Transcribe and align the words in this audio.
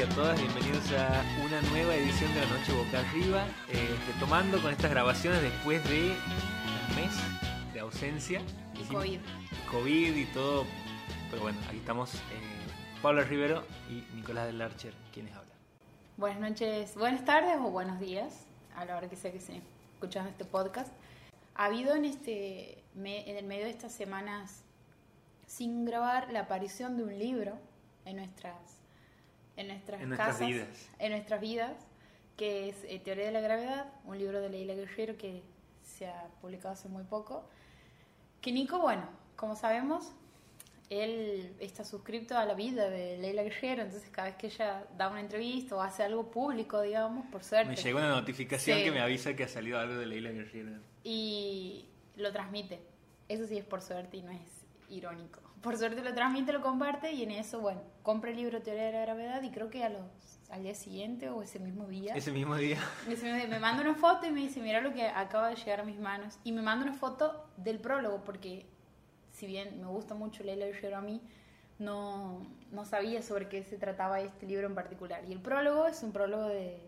y 0.00 0.02
a 0.02 0.08
todas, 0.14 0.40
bienvenidos 0.40 0.92
a 0.92 1.22
una 1.44 1.60
nueva 1.72 1.94
edición 1.94 2.32
de 2.32 2.40
La 2.40 2.46
Noche 2.46 2.72
Boca 2.72 3.00
Arriba, 3.00 3.44
eh, 3.68 3.94
retomando 4.06 4.58
con 4.62 4.72
estas 4.72 4.90
grabaciones 4.90 5.42
después 5.42 5.86
de 5.90 6.12
un 6.88 6.96
mes 6.96 7.12
de 7.74 7.80
ausencia. 7.80 8.40
Y 8.80 8.84
COVID. 8.84 9.20
COVID 9.70 10.16
y 10.16 10.24
todo, 10.32 10.64
pero 11.28 11.42
bueno, 11.42 11.58
aquí 11.68 11.76
estamos 11.76 12.14
eh, 12.14 12.18
Pablo 13.02 13.24
Rivero 13.24 13.62
y 13.90 14.06
Nicolás 14.16 14.46
del 14.46 14.62
Archer, 14.62 14.94
quienes 15.12 15.34
hablan. 15.34 15.52
Buenas 16.16 16.40
noches, 16.40 16.94
buenas 16.96 17.26
tardes 17.26 17.58
o 17.58 17.70
buenos 17.70 18.00
días, 18.00 18.46
a 18.76 18.86
la 18.86 18.96
hora 18.96 19.10
que 19.10 19.16
sea 19.16 19.32
que 19.32 19.40
se 19.40 19.60
escuchan 19.92 20.26
este 20.28 20.46
podcast. 20.46 20.94
Ha 21.56 21.66
habido 21.66 21.94
en, 21.94 22.06
este, 22.06 22.82
en 22.96 23.36
el 23.36 23.44
medio 23.44 23.64
de 23.64 23.70
estas 23.70 23.92
semanas 23.92 24.62
sin 25.46 25.84
grabar 25.84 26.32
la 26.32 26.40
aparición 26.40 26.96
de 26.96 27.02
un 27.02 27.18
libro 27.18 27.58
en 28.06 28.16
nuestras 28.16 28.79
en 29.60 29.68
nuestras, 29.68 30.00
casas, 30.16 30.46
vidas. 30.46 30.88
en 30.98 31.12
nuestras 31.12 31.40
vidas, 31.40 31.76
que 32.36 32.70
es 32.70 32.76
eh, 32.84 32.98
Teoría 32.98 33.26
de 33.26 33.32
la 33.32 33.40
Gravedad, 33.40 33.86
un 34.04 34.18
libro 34.18 34.40
de 34.40 34.48
Leila 34.48 34.74
Guerrero 34.74 35.16
que 35.16 35.42
se 35.82 36.06
ha 36.06 36.28
publicado 36.40 36.74
hace 36.74 36.88
muy 36.88 37.04
poco. 37.04 37.48
Que 38.40 38.52
Nico, 38.52 38.78
bueno, 38.78 39.08
como 39.36 39.54
sabemos, 39.56 40.12
él 40.88 41.54
está 41.60 41.84
suscrito 41.84 42.36
a 42.38 42.44
la 42.44 42.54
vida 42.54 42.88
de 42.88 43.18
Leila 43.18 43.42
Guerrero, 43.42 43.82
entonces 43.82 44.08
cada 44.10 44.28
vez 44.28 44.36
que 44.36 44.46
ella 44.46 44.84
da 44.96 45.08
una 45.08 45.20
entrevista 45.20 45.76
o 45.76 45.80
hace 45.80 46.02
algo 46.02 46.30
público, 46.30 46.80
digamos, 46.80 47.26
por 47.26 47.44
suerte. 47.44 47.70
Me 47.70 47.76
llegó 47.76 47.98
una 47.98 48.10
notificación 48.10 48.78
que 48.82 48.90
me 48.90 49.00
avisa 49.00 49.34
que 49.36 49.44
ha 49.44 49.48
salido 49.48 49.78
algo 49.78 49.96
de 49.96 50.06
Leila 50.06 50.30
Guerrero. 50.30 50.80
Y 51.04 51.86
lo 52.16 52.32
transmite. 52.32 52.80
Eso 53.28 53.46
sí 53.46 53.58
es 53.58 53.64
por 53.64 53.82
suerte 53.82 54.16
y 54.16 54.22
no 54.22 54.32
es 54.32 54.40
irónico 54.88 55.49
por 55.62 55.76
suerte 55.76 56.02
lo 56.02 56.14
transmite, 56.14 56.52
lo 56.52 56.60
comparte 56.62 57.12
y 57.12 57.22
en 57.22 57.32
eso, 57.32 57.60
bueno, 57.60 57.82
compra 58.02 58.30
el 58.30 58.36
libro 58.36 58.62
Teoría 58.62 58.84
de 58.84 58.92
la 58.92 59.00
Gravedad 59.02 59.42
y 59.42 59.50
creo 59.50 59.68
que 59.68 59.84
a 59.84 59.90
los, 59.90 60.02
al 60.50 60.62
día 60.62 60.74
siguiente 60.74 61.28
o 61.28 61.42
ese 61.42 61.58
mismo 61.58 61.86
día. 61.86 62.14
Ese 62.14 62.32
mismo 62.32 62.56
día. 62.56 62.78
me 63.48 63.58
manda 63.58 63.82
una 63.82 63.94
foto 63.94 64.26
y 64.26 64.30
me 64.30 64.40
dice, 64.40 64.60
mira 64.60 64.80
lo 64.80 64.92
que 64.92 65.06
acaba 65.06 65.48
de 65.48 65.56
llegar 65.56 65.80
a 65.80 65.84
mis 65.84 65.98
manos. 65.98 66.38
Y 66.44 66.52
me 66.52 66.62
manda 66.62 66.86
una 66.86 66.94
foto 66.94 67.46
del 67.56 67.78
prólogo 67.78 68.24
porque 68.24 68.66
si 69.32 69.46
bien 69.46 69.80
me 69.80 69.86
gusta 69.86 70.14
mucho 70.14 70.42
Leila 70.44 70.66
Guerrero 70.66 70.96
a 70.96 71.02
mí, 71.02 71.20
no, 71.78 72.46
no 72.72 72.84
sabía 72.84 73.22
sobre 73.22 73.48
qué 73.48 73.62
se 73.62 73.76
trataba 73.76 74.20
este 74.20 74.46
libro 74.46 74.66
en 74.66 74.74
particular. 74.74 75.24
Y 75.28 75.32
el 75.32 75.40
prólogo 75.40 75.86
es 75.86 76.02
un 76.02 76.12
prólogo 76.12 76.44
de 76.44 76.78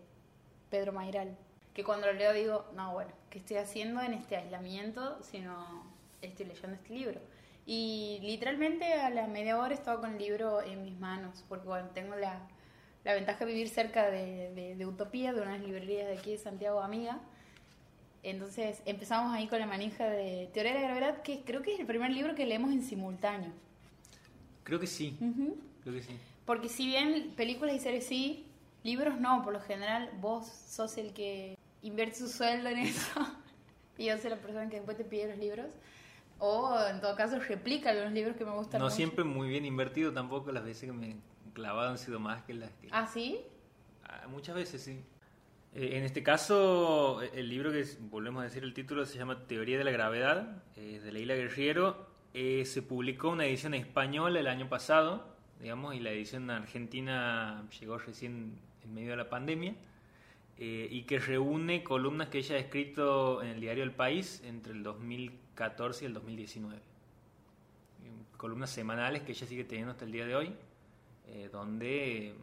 Pedro 0.69 0.93
Mairal, 0.93 1.35
que 1.73 1.83
cuando 1.83 2.07
lo 2.07 2.13
leo 2.13 2.33
digo, 2.33 2.65
no, 2.75 2.93
bueno, 2.93 3.11
¿qué 3.29 3.39
estoy 3.39 3.57
haciendo 3.57 4.01
en 4.01 4.13
este 4.13 4.37
aislamiento 4.37 5.21
si 5.23 5.39
no 5.39 5.91
estoy 6.21 6.45
leyendo 6.45 6.75
este 6.75 6.93
libro? 6.93 7.19
Y 7.65 8.19
literalmente 8.21 8.93
a 8.93 9.09
la 9.09 9.27
media 9.27 9.57
hora 9.57 9.73
estaba 9.73 10.01
con 10.01 10.13
el 10.13 10.17
libro 10.17 10.61
en 10.61 10.83
mis 10.83 10.99
manos, 10.99 11.45
porque 11.47 11.67
bueno, 11.67 11.89
tengo 11.93 12.15
la, 12.15 12.41
la 13.05 13.13
ventaja 13.13 13.45
de 13.45 13.53
vivir 13.53 13.69
cerca 13.69 14.09
de, 14.09 14.75
de, 14.77 14.85
Utopía, 14.85 15.33
de 15.33 15.41
unas 15.41 15.61
librerías 15.61 16.07
de 16.07 16.17
aquí 16.17 16.31
de 16.31 16.37
Santiago 16.37 16.81
Amiga. 16.81 17.19
Entonces 18.21 18.81
empezamos 18.85 19.33
ahí 19.33 19.47
con 19.47 19.59
la 19.59 19.65
manija 19.65 20.09
de 20.09 20.49
Teoría 20.53 20.73
de 20.73 20.81
la 20.81 20.87
Gravedad, 20.87 21.21
que 21.21 21.41
creo 21.41 21.61
que 21.61 21.73
es 21.73 21.79
el 21.79 21.85
primer 21.85 22.11
libro 22.11 22.35
que 22.35 22.45
leemos 22.45 22.71
en 22.71 22.83
simultáneo. 22.83 23.51
Creo 24.63 24.79
que 24.79 24.87
sí, 24.87 25.17
creo 25.83 25.95
que 25.95 26.03
sí. 26.03 26.17
Porque 26.45 26.69
si 26.69 26.87
bien 26.87 27.33
películas 27.35 27.75
y 27.75 27.79
series 27.79 28.05
sí, 28.05 28.45
libros 28.83 29.19
no, 29.19 29.43
por 29.43 29.53
lo 29.53 29.61
general 29.61 30.09
vos 30.19 30.47
sos 30.47 30.97
el 30.97 31.13
que 31.13 31.57
invierte 31.81 32.17
su 32.17 32.29
sueldo 32.29 32.69
en 32.69 32.79
eso 32.79 33.19
y 33.97 34.05
yo 34.05 34.17
soy 34.17 34.29
la 34.29 34.37
persona 34.37 34.69
que 34.69 34.77
después 34.77 34.97
te 34.97 35.03
pide 35.03 35.27
los 35.27 35.37
libros. 35.37 35.67
O 36.45 36.77
en 36.89 36.99
todo 36.99 37.15
caso 37.15 37.39
replica 37.39 37.91
algunos 37.91 38.11
libros 38.11 38.35
que 38.35 38.43
me 38.43 38.51
gustan. 38.51 38.79
No 38.79 38.87
mucho. 38.87 38.97
siempre 38.97 39.23
muy 39.23 39.47
bien 39.47 39.63
invertido 39.63 40.11
tampoco, 40.11 40.51
las 40.51 40.65
veces 40.65 40.89
que 40.89 40.91
me 40.91 41.15
clavado 41.53 41.91
han 41.91 41.97
sido 41.97 42.19
más 42.19 42.43
que 42.43 42.53
las 42.53 42.69
que... 42.73 42.89
¿Ah, 42.91 43.07
sí? 43.07 43.39
Ah, 44.03 44.27
muchas 44.27 44.53
veces, 44.53 44.81
sí. 44.81 44.99
Eh, 45.73 45.91
en 45.97 46.03
este 46.03 46.21
caso, 46.21 47.21
e, 47.21 47.39
el 47.39 47.47
libro 47.47 47.71
que 47.71 47.85
volvemos 48.01 48.41
a 48.41 48.43
decir 48.43 48.61
el 48.61 48.73
título 48.73 49.05
se 49.05 49.17
llama 49.17 49.47
Teoría 49.47 49.77
de 49.77 49.85
la 49.85 49.91
Gravedad, 49.91 50.61
eh, 50.75 50.99
de 51.01 51.13
Leila 51.13 51.33
Guerriero. 51.33 52.07
Eh, 52.33 52.65
se 52.65 52.81
publicó 52.81 53.29
una 53.29 53.45
edición 53.45 53.73
española 53.73 54.37
el 54.41 54.47
año 54.47 54.67
pasado, 54.67 55.25
digamos, 55.61 55.95
y 55.95 56.01
la 56.01 56.11
edición 56.11 56.49
argentina 56.49 57.65
llegó 57.79 57.97
recién 57.99 58.59
en 58.83 58.93
medio 58.93 59.11
de 59.11 59.15
la 59.15 59.29
pandemia. 59.29 59.75
Eh, 60.57 60.89
y 60.91 61.03
que 61.03 61.19
reúne 61.19 61.83
columnas 61.83 62.27
que 62.27 62.39
ella 62.39 62.57
ha 62.57 62.59
escrito 62.59 63.41
en 63.41 63.47
el 63.47 63.61
diario 63.61 63.83
El 63.83 63.93
País 63.93 64.43
entre 64.45 64.73
el 64.73 64.83
2015 64.83 65.42
14 65.55 66.05
del 66.05 66.13
2019. 66.13 66.75
Em, 66.75 68.23
columnas 68.37 68.69
semanales 68.69 69.23
que 69.23 69.31
ella 69.31 69.47
sigue 69.47 69.63
teniendo 69.63 69.91
hasta 69.91 70.05
el 70.05 70.11
día 70.11 70.25
de 70.25 70.35
hoy, 70.35 70.55
eh, 71.27 71.49
donde 71.51 72.35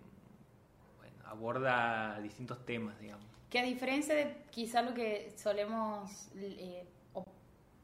bueno, 0.99 1.17
aborda 1.27 2.21
distintos 2.21 2.65
temas, 2.65 2.99
digamos. 3.01 3.27
Que 3.49 3.59
a 3.59 3.65
diferencia 3.65 4.15
de 4.15 4.37
quizá 4.51 4.83
lo 4.83 4.95
que 4.95 5.33
solemos 5.37 6.29
eh, 6.37 6.85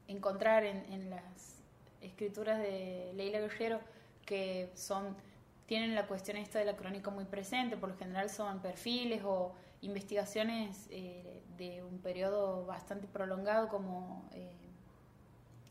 encontrar 0.07 0.65
en, 0.65 0.85
en, 0.93 1.11
las 1.11 1.63
escrituras 2.01 2.59
de 2.61 3.13
Leila 3.15 3.41
Guerrero, 3.41 3.81
que 4.25 4.71
son 4.75 5.17
tienen 5.67 5.95
la 5.95 6.07
cuestión 6.07 6.37
esta 6.37 6.59
de 6.59 6.65
la 6.65 6.77
crónica 6.77 7.11
muy 7.11 7.25
presente, 7.25 7.77
por 7.77 7.91
lo 7.91 7.97
general 7.97 8.31
son 8.31 8.61
perfiles 8.61 9.23
o 9.25 9.53
investigaciones 9.83 10.87
eh, 10.91 11.43
de 11.59 11.83
un 11.83 11.99
periodo 11.99 12.65
bastante 12.67 13.07
prolongado 13.09 13.69
como 13.69 14.29
eh, 14.33 14.66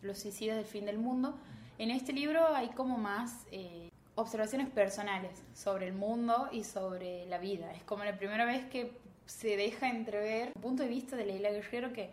los 0.05 0.19
suicidios 0.19 0.55
del 0.55 0.65
fin 0.65 0.85
del 0.85 0.97
mundo. 0.97 1.37
En 1.77 1.91
este 1.91 2.13
libro 2.13 2.47
hay 2.55 2.69
como 2.69 2.97
más 2.97 3.45
eh, 3.51 3.89
observaciones 4.15 4.69
personales 4.69 5.43
sobre 5.53 5.87
el 5.87 5.93
mundo 5.93 6.47
y 6.51 6.63
sobre 6.63 7.25
la 7.25 7.37
vida. 7.37 7.73
Es 7.73 7.83
como 7.83 8.03
la 8.03 8.17
primera 8.17 8.45
vez 8.45 8.65
que 8.65 8.97
se 9.25 9.57
deja 9.57 9.89
entrever 9.89 10.51
un 10.55 10.61
punto 10.61 10.83
de 10.83 10.89
vista 10.89 11.15
de 11.15 11.25
Leila 11.25 11.49
Guerrero 11.51 11.91
que 11.91 12.11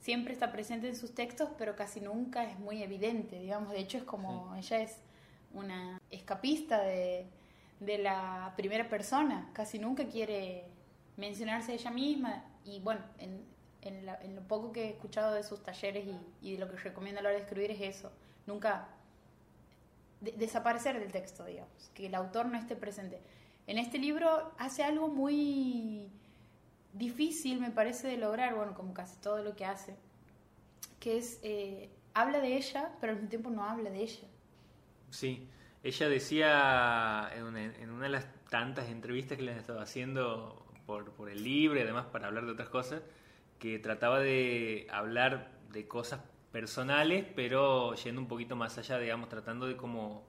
siempre 0.00 0.32
está 0.32 0.50
presente 0.50 0.88
en 0.88 0.96
sus 0.96 1.14
textos, 1.14 1.50
pero 1.58 1.76
casi 1.76 2.00
nunca 2.00 2.44
es 2.44 2.58
muy 2.58 2.82
evidente, 2.82 3.38
digamos. 3.38 3.72
De 3.72 3.80
hecho, 3.80 3.98
es 3.98 4.04
como 4.04 4.54
ella 4.56 4.80
es 4.80 4.96
una 5.52 6.00
escapista 6.10 6.80
de, 6.82 7.26
de 7.80 7.98
la 7.98 8.54
primera 8.56 8.88
persona, 8.88 9.50
casi 9.52 9.78
nunca 9.78 10.06
quiere 10.06 10.64
mencionarse 11.16 11.72
a 11.72 11.74
ella 11.74 11.90
misma 11.90 12.44
y 12.64 12.80
bueno, 12.80 13.00
en, 13.18 13.44
en, 13.82 14.34
lo 14.34 14.42
poco 14.42 14.72
que 14.72 14.84
he 14.84 14.90
escuchado 14.90 15.34
de 15.34 15.42
sus 15.42 15.62
talleres 15.62 16.06
y, 16.06 16.48
y, 16.48 16.52
de 16.52 16.58
lo 16.58 16.70
que 16.70 16.76
recomienda 16.76 17.20
a 17.20 17.22
la 17.22 17.30
hora 17.30 17.38
de 17.38 17.44
escribir 17.44 17.70
es 17.70 17.96
eso, 17.96 18.10
nunca 18.46 18.88
desaparecer 20.20 20.98
del 21.00 21.10
texto, 21.10 21.44
digamos, 21.44 21.90
que 21.94 22.06
el 22.06 22.14
autor 22.14 22.46
no 22.46 22.56
esté 22.56 22.76
presente. 22.76 23.20
En 23.66 23.78
este 23.78 23.98
libro 23.98 24.52
hace 24.58 24.84
algo 24.84 25.08
muy 25.08 26.08
difícil, 26.92 27.60
me 27.60 27.70
parece, 27.70 28.06
de 28.06 28.16
lograr, 28.16 28.54
bueno, 28.54 28.74
como 28.74 28.94
casi 28.94 29.16
todo 29.16 29.42
lo 29.42 29.56
que 29.56 29.64
hace, 29.64 29.96
que 31.00 31.18
es, 31.18 31.40
eh, 31.42 31.90
habla 32.14 32.40
de 32.40 32.56
ella, 32.56 32.92
pero 33.00 33.12
al 33.12 33.16
mismo 33.16 33.30
tiempo 33.30 33.50
no 33.50 33.64
habla 33.64 33.90
de 33.90 34.02
ella. 34.02 34.28
Sí, 35.10 35.48
ella 35.82 36.08
decía 36.08 37.30
en 37.34 37.42
una, 37.44 37.64
en 37.64 37.90
una 37.90 38.04
de 38.04 38.10
las 38.10 38.26
tantas 38.48 38.88
entrevistas 38.88 39.36
que 39.36 39.44
le 39.44 39.52
han 39.52 39.58
estado 39.58 39.80
haciendo 39.80 40.64
por, 40.86 41.30
el 41.30 41.42
libro 41.42 41.78
y 41.78 41.82
además 41.82 42.06
para 42.06 42.28
hablar 42.28 42.44
de 42.44 42.52
otras 42.52 42.68
cosas, 42.68 43.02
que 43.62 43.78
trataba 43.78 44.18
de 44.18 44.88
hablar 44.90 45.52
de 45.70 45.86
cosas 45.86 46.20
personales, 46.50 47.24
pero 47.36 47.94
yendo 47.94 48.20
un 48.20 48.26
poquito 48.26 48.56
más 48.56 48.76
allá, 48.76 48.98
digamos, 48.98 49.28
tratando 49.28 49.68
de 49.68 49.76
como 49.76 50.26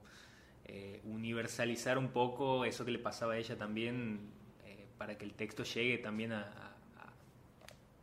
eh, 0.65 1.01
universalizar 1.03 1.97
un 1.97 2.09
poco 2.09 2.63
eso 2.63 2.85
que 2.85 2.91
le 2.91 2.99
pasaba 2.99 3.33
a 3.33 3.37
ella 3.37 3.57
también, 3.57 4.29
eh, 4.65 4.85
para 4.99 5.17
que 5.17 5.25
el 5.25 5.33
texto 5.33 5.63
llegue 5.63 5.97
también 5.97 6.31
a, 6.31 6.75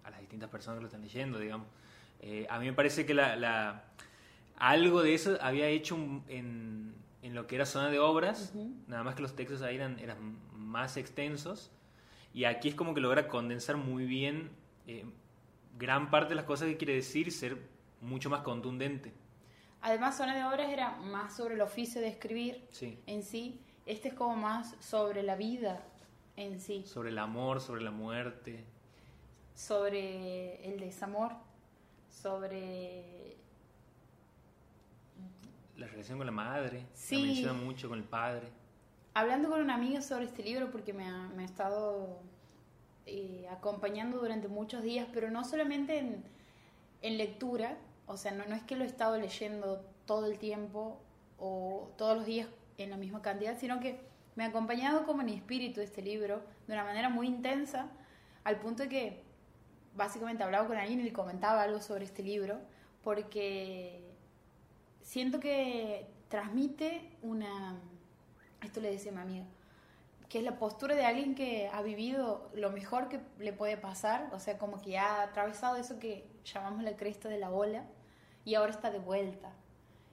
a, 0.03 0.11
las 0.11 0.19
distintas 0.19 0.51
personas 0.51 0.79
que 0.79 0.83
lo 0.83 0.89
están 0.89 1.03
leyendo, 1.03 1.39
digamos. 1.39 1.69
Eh, 2.19 2.49
a 2.51 2.59
mí 2.59 2.67
me 2.67 2.73
parece 2.73 3.07
que 3.07 3.15
la, 3.15 3.85
algo 4.57 5.01
de 5.01 5.15
eso 5.15 5.39
había 5.41 5.69
hecho 5.69 5.95
en, 6.27 6.93
en, 7.23 7.35
lo 7.37 7.47
que 7.47 7.55
era 7.55 7.67
zona 7.67 7.89
de 7.89 8.01
obras, 8.01 8.53
nada 8.89 9.05
más 9.05 9.15
que 9.15 9.23
los 9.23 9.37
textos 9.37 9.63
ahí 9.63 9.77
eran, 9.77 9.97
eran 10.01 10.41
más 10.57 10.97
extensos, 10.97 11.71
y 12.35 12.47
aquí 12.47 12.71
es 12.71 12.75
como 12.75 12.95
que 12.95 13.01
logra 13.01 13.29
condensar 13.29 13.77
muy 13.77 14.07
bien 14.07 14.59
gran 15.77 16.11
parte 16.11 16.31
de 16.31 16.35
las 16.37 16.45
cosas 16.45 16.69
que 16.69 16.77
quiere 16.77 16.95
decir 16.95 17.33
ser 17.33 17.59
mucho 18.01 18.31
más 18.31 18.43
contundente. 18.43 19.13
Además, 19.83 20.17
Zona 20.17 20.35
de 20.35 20.45
Obras 20.45 20.71
era 20.71 20.97
más 20.97 21.37
sobre 21.37 21.55
el 21.55 21.61
oficio 21.61 22.01
de 22.01 22.09
escribir 22.09 22.69
en 23.07 23.23
sí. 23.23 23.61
Este 23.87 24.09
es 24.09 24.15
como 24.15 24.37
más 24.37 24.77
sobre 24.81 25.23
la 25.23 25.37
vida 25.37 25.83
en 26.37 26.61
sí. 26.61 26.85
Sobre 26.87 27.09
el 27.09 27.19
amor, 27.19 27.61
sobre 27.61 27.83
la 27.83 27.91
muerte. 27.91 28.65
Sobre 29.55 30.65
el 30.67 30.81
desamor, 30.81 31.33
sobre... 32.11 33.37
La 35.77 35.87
relación 35.87 36.19
con 36.19 36.27
la 36.27 36.33
madre. 36.33 36.87
Sí. 36.93 37.17
La 37.17 37.27
menciona 37.27 37.53
mucho 37.55 37.89
con 37.89 37.99
el 37.99 38.05
padre 38.05 38.61
hablando 39.15 39.51
con 39.51 39.61
una 39.61 39.75
amiga 39.75 40.01
sobre 40.03 40.25
este 40.25 40.43
libro 40.43 40.71
porque 40.71 40.93
me 40.93 41.07
ha, 41.07 41.29
me 41.29 41.43
ha 41.43 41.47
estado 41.47 42.21
eh, 43.13 43.49
acompañando 43.51 44.19
durante 44.19 44.47
muchos 44.47 44.85
días, 44.85 45.09
pero 45.13 45.33
no 45.33 45.45
solamente 45.45 45.99
en, 45.99 47.19
lectura, 47.19 47.77
o 48.07 48.17
sea, 48.17 48.31
no, 48.31 48.45
no, 48.47 48.55
es 48.55 48.63
que 48.63 48.77
lo 48.77 48.85
he 48.85 48.87
estado 48.87 49.19
leyendo 49.19 49.85
todo 50.07 50.27
el 50.27 50.39
tiempo 50.39 51.01
o 51.39 51.91
todos 51.97 52.17
los 52.17 52.25
días 52.25 52.47
en 52.79 52.91
la 52.91 52.97
misma 52.97 53.21
cantidad, 53.21 53.59
sino 53.59 53.81
que 53.81 53.99
me 54.37 54.45
ha 54.45 54.47
acompañado 54.47 55.05
como 55.07 55.23
en 55.23 55.31
espíritu 55.31 55.81
este 55.81 56.03
libro, 56.03 56.41
de 56.69 56.75
una 56.75 56.85
manera 56.85 57.09
muy 57.09 57.27
intensa, 57.27 57.89
al 58.45 58.61
punto 58.61 58.85
de 58.85 58.89
que 58.89 59.23
básicamente 59.97 60.45
hablaba 60.45 60.69
con 60.69 60.77
alguien 60.77 61.01
y 61.01 61.03
le 61.03 61.13
comentaba 61.13 61.63
algo 61.63 61.81
sobre 61.81 62.05
este 62.05 62.23
libro, 62.23 62.61
porque 63.03 64.05
siento 65.03 65.41
que 65.41 66.07
transmite 66.29 67.11
una, 67.23 67.77
esto 68.63 68.81
le 68.81 68.93
decía 68.93 69.11
mi 69.11 69.21
amiga, 69.21 69.47
que 70.31 70.39
es 70.39 70.45
la 70.45 70.59
postura 70.59 70.95
de 70.95 71.05
alguien 71.05 71.35
que 71.35 71.69
ha 71.73 71.83
vivido 71.83 72.49
lo 72.55 72.71
mejor 72.71 73.09
que 73.09 73.21
le 73.41 73.53
puede 73.53 73.77
pasar, 73.77 74.31
o 74.33 74.39
sea, 74.39 74.59
como 74.59 74.81
que 74.81 74.97
ha 74.97 75.23
atravesado 75.23 75.75
eso 75.75 75.99
que 75.99 76.25
llamamos 76.45 76.85
la 76.85 76.95
cresta 76.97 77.29
de 77.29 77.37
la 77.37 77.51
ola 77.51 77.85
y 78.45 78.55
ahora 78.55 78.71
está 78.71 78.93
de 78.93 79.01
vuelta. 79.01 79.51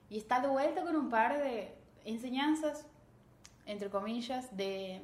Y 0.10 0.18
está 0.18 0.40
de 0.40 0.48
vuelta 0.48 0.81
con 0.81 0.96
un 0.96 1.12
par 1.12 1.38
de 1.38 1.72
enseñanzas, 2.04 2.88
entre 3.68 3.92
comillas, 3.92 4.58
de 4.58 5.02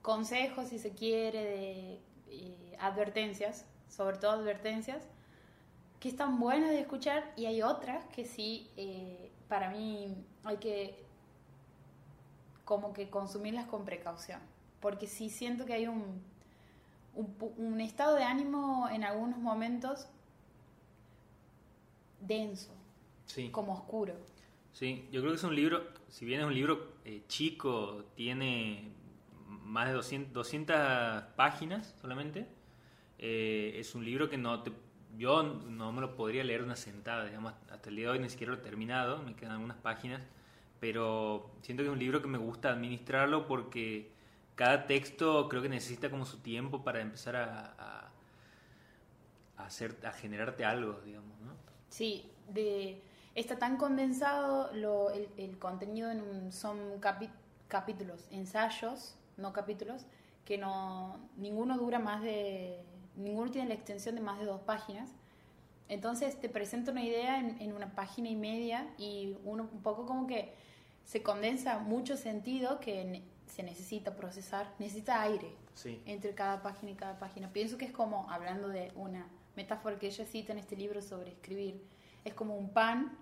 consejos, 0.00 0.68
si 0.68 0.78
se 0.78 0.92
quiere, 0.92 1.42
de 1.44 2.00
eh, 2.28 2.76
advertencias, 2.78 3.66
sobre 3.88 4.16
todo 4.16 4.30
advertencias, 4.30 5.02
que 5.98 6.08
están 6.08 6.38
buenas 6.38 6.70
de 6.70 6.78
escuchar 6.78 7.32
y 7.36 7.46
hay 7.46 7.62
otras 7.62 8.04
que 8.06 8.26
sí, 8.26 8.70
eh, 8.76 9.32
para 9.48 9.70
mí 9.70 10.24
hay 10.44 10.58
que 10.58 11.01
como 12.72 12.94
que 12.94 13.10
consumirlas 13.10 13.66
con 13.66 13.84
precaución, 13.84 14.40
porque 14.80 15.06
sí 15.06 15.28
siento 15.28 15.66
que 15.66 15.74
hay 15.74 15.88
un, 15.88 16.22
un, 17.14 17.80
estado 17.82 18.16
de 18.16 18.24
ánimo 18.24 18.88
en 18.90 19.04
algunos 19.04 19.38
momentos 19.38 20.08
denso, 22.18 22.72
sí. 23.26 23.50
como 23.50 23.74
oscuro. 23.74 24.14
Sí, 24.72 25.06
yo 25.12 25.20
creo 25.20 25.32
que 25.32 25.36
es 25.36 25.44
un 25.44 25.54
libro, 25.54 25.82
si 26.08 26.24
bien 26.24 26.40
es 26.40 26.46
un 26.46 26.54
libro 26.54 26.94
eh, 27.04 27.24
chico, 27.28 28.06
tiene 28.14 28.90
más 29.64 29.88
de 29.88 29.92
200, 29.92 30.32
200 30.32 31.24
páginas 31.36 31.94
solamente, 32.00 32.46
eh, 33.18 33.74
es 33.76 33.94
un 33.94 34.02
libro 34.02 34.30
que 34.30 34.38
no 34.38 34.62
te, 34.62 34.72
yo 35.18 35.42
no 35.42 35.92
me 35.92 36.00
lo 36.00 36.16
podría 36.16 36.42
leer 36.42 36.62
una 36.62 36.76
sentada, 36.76 37.26
digamos, 37.26 37.52
hasta 37.70 37.90
el 37.90 37.96
día 37.96 38.06
de 38.06 38.12
hoy 38.12 38.18
ni 38.20 38.30
siquiera 38.30 38.54
lo 38.54 38.60
he 38.60 38.62
terminado, 38.62 39.22
me 39.22 39.36
quedan 39.36 39.52
algunas 39.52 39.76
páginas 39.76 40.22
pero 40.82 41.48
siento 41.62 41.84
que 41.84 41.90
es 41.90 41.92
un 41.92 42.00
libro 42.00 42.20
que 42.20 42.26
me 42.26 42.38
gusta 42.38 42.70
administrarlo 42.70 43.46
porque 43.46 44.10
cada 44.56 44.88
texto 44.88 45.48
creo 45.48 45.62
que 45.62 45.68
necesita 45.68 46.10
como 46.10 46.26
su 46.26 46.38
tiempo 46.38 46.82
para 46.82 47.00
empezar 47.00 47.36
a, 47.36 48.10
hacer, 49.58 49.96
a 50.04 50.10
generarte 50.10 50.64
algo, 50.64 51.00
digamos, 51.04 51.38
¿no? 51.42 51.52
Sí, 51.88 52.28
de, 52.48 53.00
está 53.36 53.60
tan 53.60 53.76
condensado 53.76 54.72
lo, 54.74 55.12
el, 55.12 55.56
contenido 55.60 56.10
en 56.10 56.20
un, 56.20 56.50
son 56.50 56.98
capítulos, 57.68 58.26
ensayos, 58.32 59.14
no 59.36 59.52
capítulos, 59.52 60.04
que 60.44 60.58
no 60.58 61.16
ninguno 61.36 61.78
dura 61.78 62.00
más 62.00 62.22
de, 62.22 62.80
ninguno 63.14 63.52
tiene 63.52 63.68
la 63.68 63.74
extensión 63.74 64.16
de 64.16 64.20
más 64.20 64.40
de 64.40 64.46
dos 64.46 64.62
páginas. 64.62 65.10
Entonces 65.88 66.40
te 66.40 66.48
presento 66.48 66.90
una 66.90 67.04
idea 67.04 67.38
en, 67.38 67.60
en 67.60 67.72
una 67.72 67.94
página 67.94 68.28
y 68.28 68.34
media 68.34 68.92
y 68.98 69.36
uno 69.44 69.68
un 69.72 69.82
poco 69.82 70.06
como 70.06 70.26
que 70.26 70.60
se 71.04 71.22
condensa 71.22 71.78
mucho 71.78 72.16
sentido 72.16 72.80
que 72.80 73.22
se 73.46 73.62
necesita 73.62 74.16
procesar, 74.16 74.72
necesita 74.78 75.20
aire 75.22 75.54
entre 76.06 76.34
cada 76.34 76.62
página 76.62 76.92
y 76.92 76.94
cada 76.94 77.18
página. 77.18 77.52
Pienso 77.52 77.76
que 77.76 77.84
es 77.84 77.92
como, 77.92 78.30
hablando 78.30 78.68
de 78.68 78.92
una 78.94 79.26
metáfora 79.56 79.98
que 79.98 80.06
ella 80.06 80.24
cita 80.24 80.52
en 80.52 80.58
este 80.58 80.76
libro 80.76 81.02
sobre 81.02 81.30
escribir, 81.30 81.82
es 82.24 82.34
como 82.34 82.56
un 82.56 82.70
pan 82.70 83.12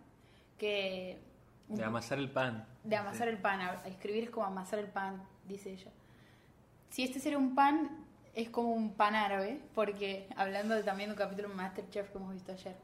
que... 0.59 1.21
de 1.69 1.85
amasar 1.85 2.19
el 2.19 2.31
pan. 2.31 2.67
De 2.85 2.97
amasar 2.97 3.29
el 3.29 3.39
pan, 3.39 3.61
escribir 3.87 4.25
es 4.25 4.31
como 4.31 4.47
amasar 4.47 4.79
el 4.79 4.89
pan, 4.89 5.23
dice 5.49 5.73
ella. 5.73 5.91
Si 6.91 7.03
este 7.03 7.19
sería 7.19 7.39
un 7.39 7.55
pan, 7.55 8.05
es 8.35 8.51
como 8.51 8.73
un 8.73 8.95
pan 8.95 9.15
árabe, 9.15 9.61
porque 9.75 10.29
hablando 10.37 10.75
de, 10.75 10.83
también 10.83 11.11
de 11.11 11.15
un 11.15 11.19
capítulo 11.19 11.49
Masterchef 11.49 12.11
que 12.11 12.19
hemos 12.19 12.33
visto 12.33 12.53
ayer 12.53 12.77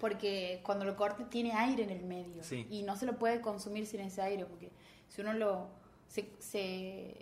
porque 0.00 0.60
cuando 0.64 0.84
lo 0.84 0.96
corte 0.96 1.24
tiene 1.24 1.52
aire 1.52 1.84
en 1.84 1.90
el 1.90 2.04
medio 2.04 2.42
y 2.70 2.82
no 2.82 2.96
se 2.96 3.06
lo 3.06 3.18
puede 3.18 3.40
consumir 3.40 3.86
sin 3.86 4.00
ese 4.00 4.22
aire, 4.22 4.46
porque 4.46 4.72
si 5.08 5.20
uno 5.20 5.34
lo 5.34 5.68
se, 6.08 7.14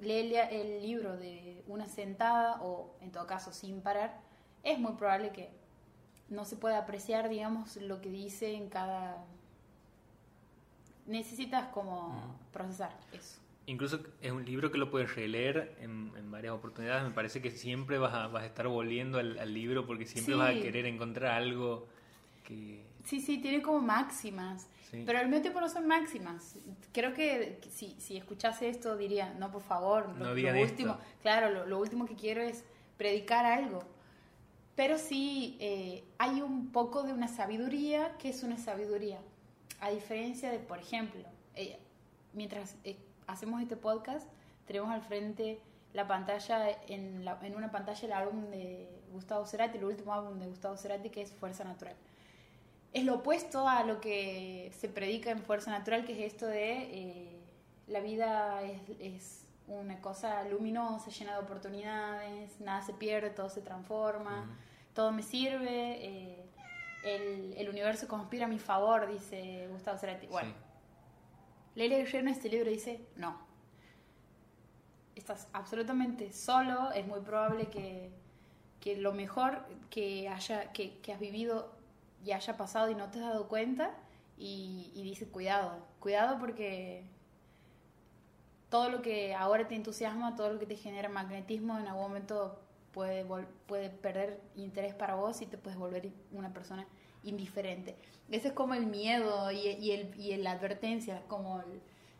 lee 0.00 0.34
el 0.50 0.82
libro 0.82 1.16
de 1.16 1.62
una 1.68 1.86
sentada 1.86 2.60
o 2.62 2.94
en 3.00 3.12
todo 3.12 3.26
caso 3.26 3.52
sin 3.52 3.80
parar, 3.80 4.20
es 4.62 4.78
muy 4.78 4.92
probable 4.92 5.30
que 5.30 5.48
no 6.28 6.44
se 6.44 6.56
pueda 6.56 6.78
apreciar, 6.78 7.28
digamos, 7.28 7.76
lo 7.76 8.00
que 8.00 8.10
dice 8.10 8.54
en 8.54 8.68
cada... 8.68 9.24
Necesitas 11.06 11.68
como 11.68 12.36
procesar 12.52 12.90
eso. 13.12 13.38
Incluso 13.66 14.00
es 14.20 14.32
un 14.32 14.44
libro 14.44 14.72
que 14.72 14.78
lo 14.78 14.90
puedes 14.90 15.14
releer 15.14 15.76
en, 15.80 16.30
varias 16.32 16.52
oportunidades. 16.52 17.04
Me 17.04 17.12
parece 17.12 17.40
que 17.40 17.52
siempre 17.52 17.98
vas 17.98 18.12
a, 18.12 18.26
vas 18.26 18.42
a 18.42 18.46
estar 18.46 18.66
volviendo 18.66 19.18
al, 19.18 19.54
libro 19.54 19.86
porque 19.86 20.04
siempre 20.04 20.34
vas 20.34 20.50
a 20.50 20.60
querer 20.60 20.84
encontrar 20.86 21.32
algo 21.32 21.86
Sí, 22.48 23.20
sí, 23.20 23.38
tiene 23.38 23.62
como 23.62 23.80
máximas. 23.80 24.68
Pero 24.90 25.18
al 25.18 25.26
mismo 25.26 25.42
tiempo 25.42 25.60
no 25.60 25.68
son 25.68 25.86
máximas. 25.86 26.56
Creo 26.92 27.12
que, 27.12 27.60
si, 27.70 27.96
si 27.98 28.16
escuchase 28.16 28.68
esto 28.68 28.96
diría, 28.96 29.34
no, 29.34 29.50
por 29.50 29.62
favor, 29.62 30.16
lo, 30.16 30.32
último, 30.60 30.96
claro, 31.22 31.66
lo, 31.66 31.78
último 31.78 32.06
que 32.06 32.14
quiero 32.14 32.40
es 32.40 32.64
predicar 32.96 33.44
algo. 33.44 33.82
Pero 34.74 34.98
sí 34.98 35.56
eh, 35.60 36.04
hay 36.18 36.40
un 36.40 36.70
poco 36.70 37.02
de 37.02 37.12
una 37.12 37.28
sabiduría 37.28 38.16
que 38.18 38.28
es 38.28 38.42
una 38.42 38.58
sabiduría. 38.58 39.18
A 39.80 39.90
diferencia 39.90 40.50
de, 40.50 40.58
por 40.58 40.78
ejemplo, 40.78 41.22
eh, 41.54 41.78
mientras 42.32 42.76
eh, 42.84 42.96
hacemos 43.26 43.60
este 43.60 43.76
podcast, 43.76 44.26
tenemos 44.66 44.90
al 44.90 45.02
frente 45.02 45.60
la 45.92 46.06
pantalla, 46.06 46.70
en, 46.88 47.24
la, 47.24 47.38
en 47.42 47.54
una 47.54 47.70
pantalla 47.70 48.06
el 48.06 48.12
álbum 48.12 48.50
de 48.50 48.88
Gustavo 49.12 49.46
Cerati, 49.46 49.78
el 49.78 49.84
último 49.84 50.14
álbum 50.14 50.38
de 50.38 50.46
Gustavo 50.46 50.76
Cerati 50.76 51.10
que 51.10 51.22
es 51.22 51.32
Fuerza 51.32 51.64
Natural 51.64 51.96
es 52.92 53.04
lo 53.04 53.16
opuesto 53.16 53.68
a 53.68 53.84
lo 53.84 54.00
que 54.00 54.72
se 54.78 54.88
predica 54.88 55.30
en 55.30 55.42
Fuerza 55.42 55.70
Natural, 55.70 56.04
que 56.04 56.12
es 56.12 56.32
esto 56.32 56.46
de 56.46 56.72
eh, 56.72 57.40
la 57.88 58.00
vida 58.00 58.62
es, 58.62 59.42
una 59.68 60.00
cosa 60.00 60.44
luminosa, 60.44 61.10
llena 61.10 61.32
de 61.32 61.38
oportunidades, 61.38 62.60
nada 62.60 62.82
se 62.82 62.92
pierde, 62.92 63.30
todo 63.30 63.48
se 63.48 63.62
transforma, 63.62 64.56
todo 64.94 65.10
me 65.10 65.24
sirve, 65.24 66.06
eh, 66.06 66.46
el, 67.02 67.68
universo 67.68 68.06
conspira 68.06 68.46
a 68.46 68.48
mi 68.48 68.60
favor, 68.60 69.08
dice 69.08 69.66
Gustavo 69.70 69.98
Cerati. 69.98 70.28
Bueno, 70.28 70.52
Leila 71.74 71.96
Guerrero 71.96 72.20
en 72.20 72.28
este 72.28 72.48
libro 72.48 72.70
dice, 72.70 73.00
no, 73.16 73.38
estás 75.16 75.48
absolutamente 75.52 76.32
solo, 76.32 76.92
es 76.92 77.06
muy 77.06 77.20
probable 77.20 77.66
que, 77.66 78.10
que 78.80 78.96
lo 78.96 79.12
mejor 79.12 79.66
que, 79.90 80.28
haya, 80.28 80.72
que, 80.72 80.98
que 81.00 81.12
has 81.12 81.18
vivido 81.18 81.75
ya 82.26 82.36
haya 82.36 82.56
pasado 82.56 82.90
y 82.90 82.94
no 82.94 83.10
te 83.10 83.18
has 83.18 83.24
dado 83.24 83.48
cuenta 83.48 83.94
y, 84.36 84.90
dice 85.02 85.26
cuidado, 85.26 85.78
cuidado 86.00 86.38
porque 86.38 87.04
todo 88.68 88.90
lo 88.90 89.00
que 89.00 89.34
ahora 89.34 89.66
te 89.66 89.74
entusiasma, 89.74 90.36
todo 90.36 90.52
lo 90.52 90.58
que 90.58 90.66
te 90.66 90.76
genera 90.76 91.08
magnetismo 91.08 91.78
en 91.78 91.86
algún 91.86 92.02
momento 92.02 92.60
puede, 92.92 93.24
puede 93.66 93.88
perder 93.88 94.40
interés 94.56 94.94
para 94.94 95.14
vos 95.14 95.40
y 95.40 95.46
te 95.46 95.56
puedes 95.56 95.78
volver 95.78 96.10
una 96.32 96.52
persona 96.52 96.86
indiferente. 97.22 97.96
Ese 98.30 98.48
es 98.48 98.54
como 98.54 98.74
el 98.74 98.86
miedo 98.86 99.50
y, 99.52 99.58
y, 99.58 99.92
el, 99.92 100.20
y 100.20 100.36
la 100.36 100.52
advertencia, 100.52 101.22
como 101.28 101.62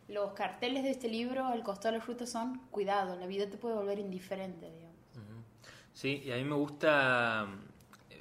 los 0.07 0.31
carteles 0.31 0.83
de 0.83 0.91
este 0.91 1.09
libro 1.09 1.45
al 1.45 1.63
costado 1.63 1.91
de 1.91 1.97
los 1.97 2.05
frutos 2.05 2.29
son 2.29 2.59
cuidado, 2.71 3.15
la 3.17 3.27
vida 3.27 3.49
te 3.49 3.57
puede 3.57 3.75
volver 3.75 3.99
indiferente, 3.99 4.71
digamos. 4.71 4.95
Sí, 5.93 6.21
y 6.23 6.31
a 6.31 6.35
mí 6.35 6.43
me 6.43 6.55
gusta 6.55 7.47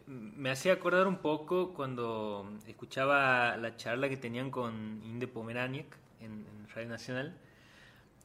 me 0.07 0.51
hacía 0.51 0.75
acordar 0.75 1.07
un 1.07 1.19
poco 1.19 1.75
cuando 1.75 2.49
escuchaba 2.67 3.57
la 3.57 3.77
charla 3.77 4.09
que 4.09 4.17
tenían 4.17 4.51
con 4.51 5.03
Inde 5.05 5.27
Pomeraniec 5.27 5.87
en, 6.21 6.47
Radio 6.75 6.89
Nacional, 6.91 7.35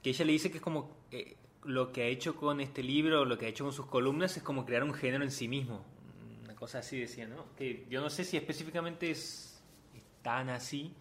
que 0.04 0.10
ella 0.10 0.26
le 0.26 0.34
dice 0.34 0.52
que 0.52 0.58
es 0.58 0.64
como 0.64 0.92
eh, 1.12 1.38
lo 1.64 1.94
que 1.94 2.04
ha 2.04 2.06
hecho 2.08 2.36
con 2.36 2.60
este 2.60 2.84
libro, 2.84 3.24
lo 3.24 3.38
que 3.38 3.46
ha 3.46 3.50
hecho 3.50 3.64
con 3.64 3.72
sus 3.72 3.86
columnas, 3.86 4.36
es 4.36 4.44
como 4.44 4.66
crear 4.66 4.84
un 4.84 4.94
género 4.94 5.24
en 5.24 5.32
sí 5.32 5.48
mismo. 5.48 5.86
Una 6.44 6.54
cosa 6.56 6.80
así 6.80 7.00
decía, 7.00 7.28
¿no? 7.28 7.46
Que 7.56 7.86
yo 7.90 8.02
no 8.02 8.10
sé 8.10 8.26
si 8.26 8.36
específicamente 8.36 9.10
es, 9.10 9.48
tan 10.22 10.50
así, 10.50 10.94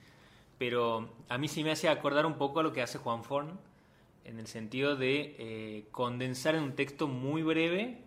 pero 0.59 1.11
a 1.29 1.37
mí 1.37 1.49
sí 1.49 1.63
me 1.63 1.73
hace 1.73 1.89
acordar 1.89 2.25
un 2.25 2.39
poco 2.39 2.61
a 2.61 2.63
lo 2.63 2.73
que 2.73 2.81
hace 2.81 2.99
Juan 2.99 3.23
Forn, 3.23 3.59
en 4.25 4.39
el 4.39 4.47
sentido 4.47 4.97
de 4.97 5.35
eh, 5.39 5.85
condensar 5.91 6.55
en 6.55 6.63
un 6.63 6.75
texto 6.75 7.09
muy 7.09 7.43
breve 7.43 7.99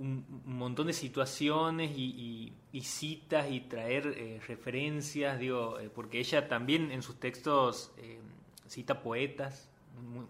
un, 0.00 0.24
montón 0.46 0.86
de 0.86 0.92
situaciones 0.92 1.92
y, 1.94 2.52
citas 2.82 3.50
y 3.50 3.60
traer 3.60 4.14
eh, 4.16 4.40
referencias, 4.46 5.38
digo, 5.38 5.78
eh, 5.78 5.90
porque 5.94 6.18
ella 6.18 6.48
también 6.48 6.90
en 6.90 7.02
sus 7.02 7.20
textos 7.20 7.92
eh, 7.98 8.18
cita 8.66 9.02
poetas, 9.02 9.68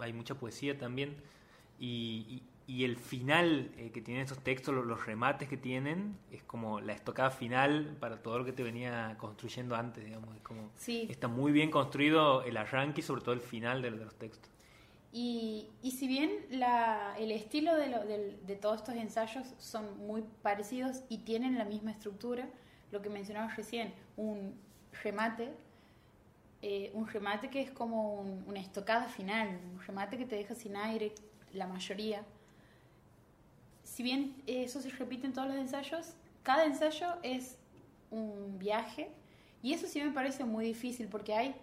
hay 0.01 0.13
mucha 0.13 0.35
poesía 0.35 0.77
también, 0.77 1.17
y, 1.79 2.43
y 2.67 2.85
el 2.85 2.97
final 2.97 3.71
que 3.95 4.01
tienen 4.03 4.25
estos 4.25 4.41
textos, 4.41 4.75
los, 4.75 4.85
los, 4.85 5.07
remates 5.07 5.49
que 5.49 5.57
tienen, 5.57 6.17
es 6.33 6.43
como 6.43 6.81
la 6.81 6.93
estocada 6.93 7.31
final 7.31 7.97
para 8.01 8.23
todo 8.23 8.39
lo 8.39 8.45
que 8.45 8.53
te 8.53 8.63
venía 8.63 9.17
construyendo 9.19 9.77
antes, 9.77 10.05
digamos. 10.05 10.35
Es 10.35 10.43
como, 10.43 10.71
Sí. 10.77 11.07
Está 11.09 11.29
muy 11.29 11.53
bien 11.53 11.71
construido 11.71 12.43
el 12.43 12.57
arranque 12.57 13.01
y 13.01 13.05
sobre 13.05 13.23
todo 13.23 13.35
el 13.35 13.41
final 13.41 13.81
de, 13.81 13.91
de 13.93 14.05
los 14.05 14.15
textos. 14.17 14.51
Y, 15.13 15.69
y 15.83 15.91
si 15.93 16.07
bien 16.07 16.31
la, 16.51 17.15
el 17.19 17.33
estilo 17.33 17.75
de, 17.77 17.89
lo- 17.89 18.05
del- 18.07 18.47
de 18.47 18.57
todos 18.57 18.77
estos 18.77 18.95
ensayos 18.95 19.47
son 19.59 19.99
muy 20.07 20.23
parecidos 20.43 21.03
y 21.09 21.19
tienen 21.19 21.59
la 21.59 21.65
misma 21.65 21.91
estructura, 21.91 22.49
lo 22.93 23.03
que 23.03 23.11
mencionabas 23.11 23.57
recién, 23.57 23.93
un 24.17 24.55
remate, 25.03 25.51
eh, 26.63 26.91
un 26.95 27.07
remate 27.09 27.49
que 27.51 27.61
es 27.63 27.71
como 27.71 28.15
un- 28.21 28.45
una 28.47 28.61
estocada 28.61 29.07
final, 29.09 29.49
un 29.73 29.81
remate 29.87 30.19
que 30.19 30.27
te 30.27 30.37
deja 30.37 30.55
sin 30.55 30.77
aire, 30.77 31.13
la 31.55 31.67
mayoría. 31.67 32.23
Si 33.85 34.03
bien 34.03 34.35
eso 34.47 34.81
se 34.81 34.91
repite 34.91 35.27
en 35.27 35.33
todos 35.33 35.49
los 35.49 35.57
ensayos, 35.57 36.15
cada 36.43 36.65
ensayo 36.65 37.07
es 37.23 37.57
un 38.11 38.59
viaje 38.59 39.11
y 39.63 39.73
eso 39.75 39.87
sí 39.87 40.01
me 40.03 40.11
parece 40.11 40.45
muy 40.45 40.65
difícil 40.65 41.09
porque 41.09 41.35
hay 41.35 41.55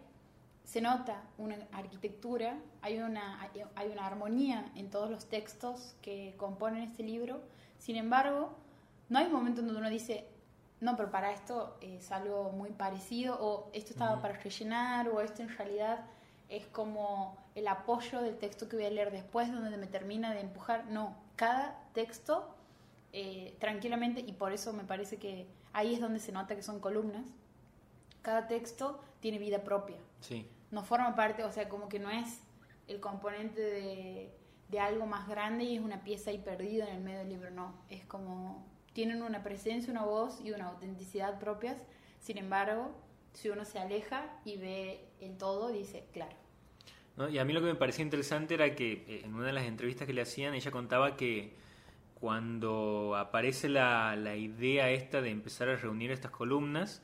se 0.67 0.81
nota 0.81 1.23
una 1.37 1.55
arquitectura, 1.71 2.59
hay 2.81 2.99
una, 2.99 3.41
hay- 3.41 3.87
una 3.89 4.05
armonía 4.05 4.69
en 4.75 4.89
todos 4.89 5.09
los 5.09 5.29
textos 5.29 5.95
que 6.01 6.35
componen 6.35 6.83
este 6.83 7.03
libro. 7.03 7.39
Sin 7.77 7.95
embargo, 7.95 8.49
no 9.07 9.17
hay 9.17 9.27
un 9.27 9.31
momento 9.31 9.61
en 9.61 9.67
donde 9.67 9.79
uno 9.79 9.89
dice, 9.89 10.27
no, 10.81 10.97
pero 10.97 11.09
para 11.09 11.31
esto 11.31 11.77
es 11.79 12.11
algo 12.11 12.51
muy 12.51 12.71
parecido, 12.71 13.37
o 13.39 13.69
esto 13.71 13.91
estaba 13.93 14.13
Ujú. 14.13 14.21
para 14.23 14.33
rellenar, 14.33 15.07
o 15.07 15.21
esto 15.21 15.41
en 15.41 15.47
realidad 15.57 16.03
es 16.49 16.67
como 16.67 17.37
el 17.55 17.65
apoyo 17.69 18.21
del 18.21 18.37
texto 18.37 18.67
que 18.67 18.75
voy 18.75 18.85
a 18.87 18.89
leer 18.89 19.11
después, 19.11 19.49
donde 19.49 19.77
me 19.77 19.87
termina 19.87 20.33
de 20.33 20.41
empujar. 20.41 20.85
No, 20.87 21.15
cada 21.37 21.79
texto, 21.93 22.53
eh, 23.13 23.55
tranquilamente, 23.59 24.19
y 24.19 24.33
por 24.33 24.51
eso 24.51 24.73
me 24.73 24.83
parece 24.83 25.15
que 25.15 25.47
ahí 25.71 25.93
es 25.95 26.01
donde 26.01 26.19
se 26.19 26.33
nota 26.33 26.57
que 26.57 26.61
son 26.61 26.81
columnas, 26.81 27.25
cada 28.21 28.47
texto 28.47 28.99
tiene 29.21 29.39
vida 29.39 29.59
propia 29.63 29.95
Sí. 30.19 30.45
No 30.71 30.83
forma 30.83 31.15
parte, 31.15 31.43
o 31.43 31.51
sea, 31.51 31.69
como 31.69 31.89
que 31.89 31.99
no 31.99 32.09
es 32.09 32.41
el 32.87 32.99
componente 32.99 33.61
de, 33.61 34.37
de 34.69 34.79
algo 34.79 35.05
más 35.05 35.27
grande 35.27 35.63
y 35.63 35.75
es 35.75 35.81
una 35.81 36.03
pieza 36.03 36.31
ahí 36.31 36.39
perdida 36.39 36.87
en 36.89 36.95
el 36.95 37.01
medio 37.01 37.19
del 37.19 37.29
libro, 37.29 37.51
no, 37.51 37.75
es 37.89 38.05
como 38.05 38.65
tienen 38.93 39.21
una 39.21 39.43
presencia, 39.43 39.91
una 39.91 40.05
voz 40.05 40.41
y 40.43 40.51
una 40.51 40.69
autenticidad 40.69 41.39
propias, 41.39 41.77
sin 42.19 42.37
embargo, 42.37 42.95
si 43.33 43.49
uno 43.49 43.63
se 43.63 43.77
aleja 43.77 44.25
y 44.43 44.57
ve 44.57 45.05
el 45.21 45.37
todo, 45.37 45.69
dice, 45.69 46.05
claro. 46.11 46.35
Y 47.31 47.37
a 47.39 47.45
mí 47.45 47.53
lo 47.53 47.61
que 47.61 47.67
me 47.67 47.75
parecía 47.75 48.03
interesante 48.03 48.55
era 48.55 48.75
que 48.75 49.05
eh, 49.07 49.21
en 49.23 49.33
una 49.33 49.47
de 49.47 49.53
las 49.53 49.65
entrevistas 49.65 50.07
que 50.07 50.13
le 50.13 50.21
hacían, 50.21 50.53
ella 50.53 50.71
contaba 50.71 51.15
que 51.15 51.55
cuando 52.13 53.15
aparece 53.15 53.69
la, 53.69 54.15
la 54.15 54.35
idea 54.35 54.89
esta 54.89 55.21
de 55.21 55.29
empezar 55.29 55.69
a 55.69 55.75
reunir 55.75 56.11
estas 56.11 56.31
columnas, 56.31 57.01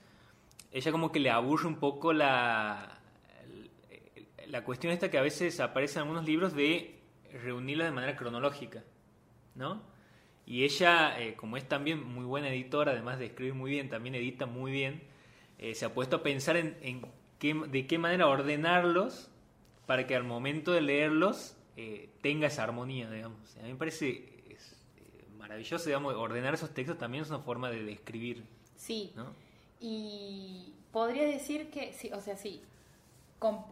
ella 0.71 0.91
como 0.91 1.11
que 1.11 1.19
le 1.19 1.29
aburre 1.29 1.67
un 1.67 1.75
poco 1.75 2.13
la, 2.13 3.02
la 4.47 4.63
cuestión 4.63 4.93
esta 4.93 5.09
que 5.09 5.17
a 5.17 5.21
veces 5.21 5.59
aparece 5.59 5.95
en 5.95 6.03
algunos 6.03 6.25
libros 6.25 6.53
de 6.53 6.99
reunirlas 7.43 7.87
de 7.87 7.91
manera 7.91 8.15
cronológica, 8.15 8.83
¿no? 9.55 9.81
Y 10.45 10.63
ella, 10.63 11.19
eh, 11.19 11.35
como 11.35 11.57
es 11.57 11.67
también 11.67 12.03
muy 12.03 12.25
buena 12.25 12.49
editora, 12.49 12.91
además 12.91 13.19
de 13.19 13.27
escribir 13.27 13.53
muy 13.53 13.71
bien, 13.71 13.89
también 13.89 14.15
edita 14.15 14.45
muy 14.45 14.71
bien, 14.71 15.03
eh, 15.57 15.73
se 15.73 15.85
ha 15.85 15.93
puesto 15.93 16.17
a 16.17 16.23
pensar 16.23 16.57
en, 16.57 16.77
en 16.81 17.01
qué, 17.39 17.53
de 17.53 17.87
qué 17.87 17.97
manera 17.97 18.27
ordenarlos 18.27 19.29
para 19.85 20.05
que 20.05 20.15
al 20.15 20.23
momento 20.23 20.73
de 20.73 20.81
leerlos 20.81 21.55
eh, 21.77 22.09
tenga 22.21 22.47
esa 22.47 22.63
armonía, 22.63 23.09
digamos. 23.09 23.55
A 23.57 23.63
mí 23.63 23.69
me 23.69 23.75
parece 23.75 24.43
es, 24.49 24.75
maravilloso, 25.37 25.85
digamos, 25.85 26.13
ordenar 26.15 26.53
esos 26.53 26.73
textos 26.73 26.97
también 26.97 27.23
es 27.23 27.29
una 27.29 27.39
forma 27.39 27.69
de 27.69 27.83
describir, 27.83 28.43
sí, 28.75 29.13
¿no? 29.15 29.33
y 29.79 30.73
podría 30.91 31.25
decir 31.25 31.69
que, 31.69 31.91
sí, 31.91 32.09
o 32.13 32.21
sea, 32.21 32.37
sí, 32.37 32.61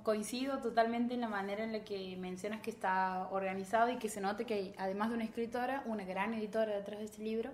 coincido 0.04 0.60
totalmente 0.60 1.14
en 1.14 1.22
la 1.22 1.28
manera 1.28 1.64
en 1.64 1.72
la 1.72 1.84
que 1.84 2.18
mencionas 2.18 2.62
que 2.62 2.70
está 2.70 3.28
organizado 3.32 3.90
y 3.90 3.98
que 3.98 4.10
se 4.10 4.22
note 4.22 4.46
que 4.46 4.54
hay, 4.54 4.74
además 4.78 5.10
de 5.10 5.16
una 5.16 5.24
escritora, 5.24 5.84
una 5.86 6.04
gran 6.04 6.34
editora 6.34 6.76
detrás 6.76 7.00
de 7.00 7.06
este 7.06 7.24
libro. 7.24 7.52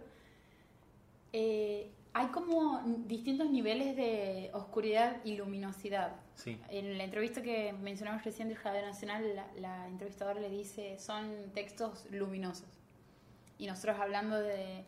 Eh, 1.34 1.92
hay 2.14 2.28
como 2.28 2.82
distintos 3.06 3.50
niveles 3.52 3.96
de 3.96 4.50
oscuridad 4.54 5.18
y 5.24 5.38
luminosidad. 5.38 6.16
Sí, 6.34 6.60
En 6.70 6.98
la 6.98 7.04
entrevista 7.04 7.44
que 7.44 7.74
mencionamos 7.74 8.24
recién 8.24 8.50
de 8.50 8.56
Radio 8.56 8.82
Nacional, 8.82 9.36
la, 9.36 9.48
la 9.60 9.88
entrevistadora 9.88 10.40
le 10.40 10.50
dice, 10.50 10.98
son 10.98 11.52
textos 11.54 12.08
luminosos. 12.10 12.68
Y 13.60 13.68
nosotros 13.68 14.00
hablando 14.00 14.40
de, 14.40 14.84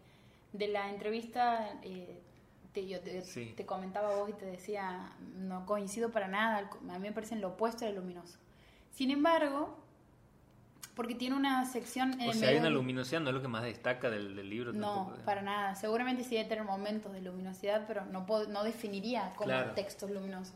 de 0.53 0.67
la 0.67 0.89
entrevista, 0.89 1.79
eh, 1.83 2.19
te, 2.73 2.87
yo 2.87 2.99
te, 3.01 3.21
Sí. 3.21 3.53
te 3.57 3.65
comentaba 3.65 4.11
a 4.13 4.15
vos 4.17 4.29
y 4.29 4.33
te 4.33 4.45
decía, 4.45 5.11
no 5.37 5.65
coincido 5.65 6.11
para 6.11 6.27
nada, 6.27 6.69
a 6.89 6.93
mí 6.99 7.07
me 7.07 7.11
parecen 7.11 7.41
lo 7.41 7.49
opuesto 7.49 7.85
de 7.85 7.93
luminoso. 7.93 8.37
Sin 8.91 9.11
embargo, 9.11 9.77
porque 10.95 11.15
tiene 11.15 11.35
una 11.35 11.65
sección 11.65 12.19
en 12.21 12.27
o 12.27 12.31
el 12.31 12.37
sea, 12.37 12.49
hay 12.49 12.55
medio- 12.55 12.67
una 12.67 12.77
luminosidad, 12.77 13.21
no 13.21 13.29
es 13.29 13.35
lo 13.35 13.41
que 13.41 13.47
más 13.47 13.63
destaca 13.63 14.09
del, 14.09 14.35
del 14.35 14.49
libro. 14.49 14.73
no, 14.73 15.05
tampoco, 15.05 15.25
para 15.25 15.41
nada. 15.41 15.75
Seguramente 15.75 16.23
sí 16.23 16.35
debe 16.35 16.49
tener 16.49 16.63
momentos 16.65 17.11
de 17.13 17.21
luminosidad, 17.21 17.85
pero 17.87 18.05
no, 18.05 18.25
puedo- 18.25 18.47
no 18.47 18.63
definiría 18.63 19.33
como 19.35 19.45
Claro. 19.47 19.71
textos 19.73 20.11
luminosos. 20.11 20.53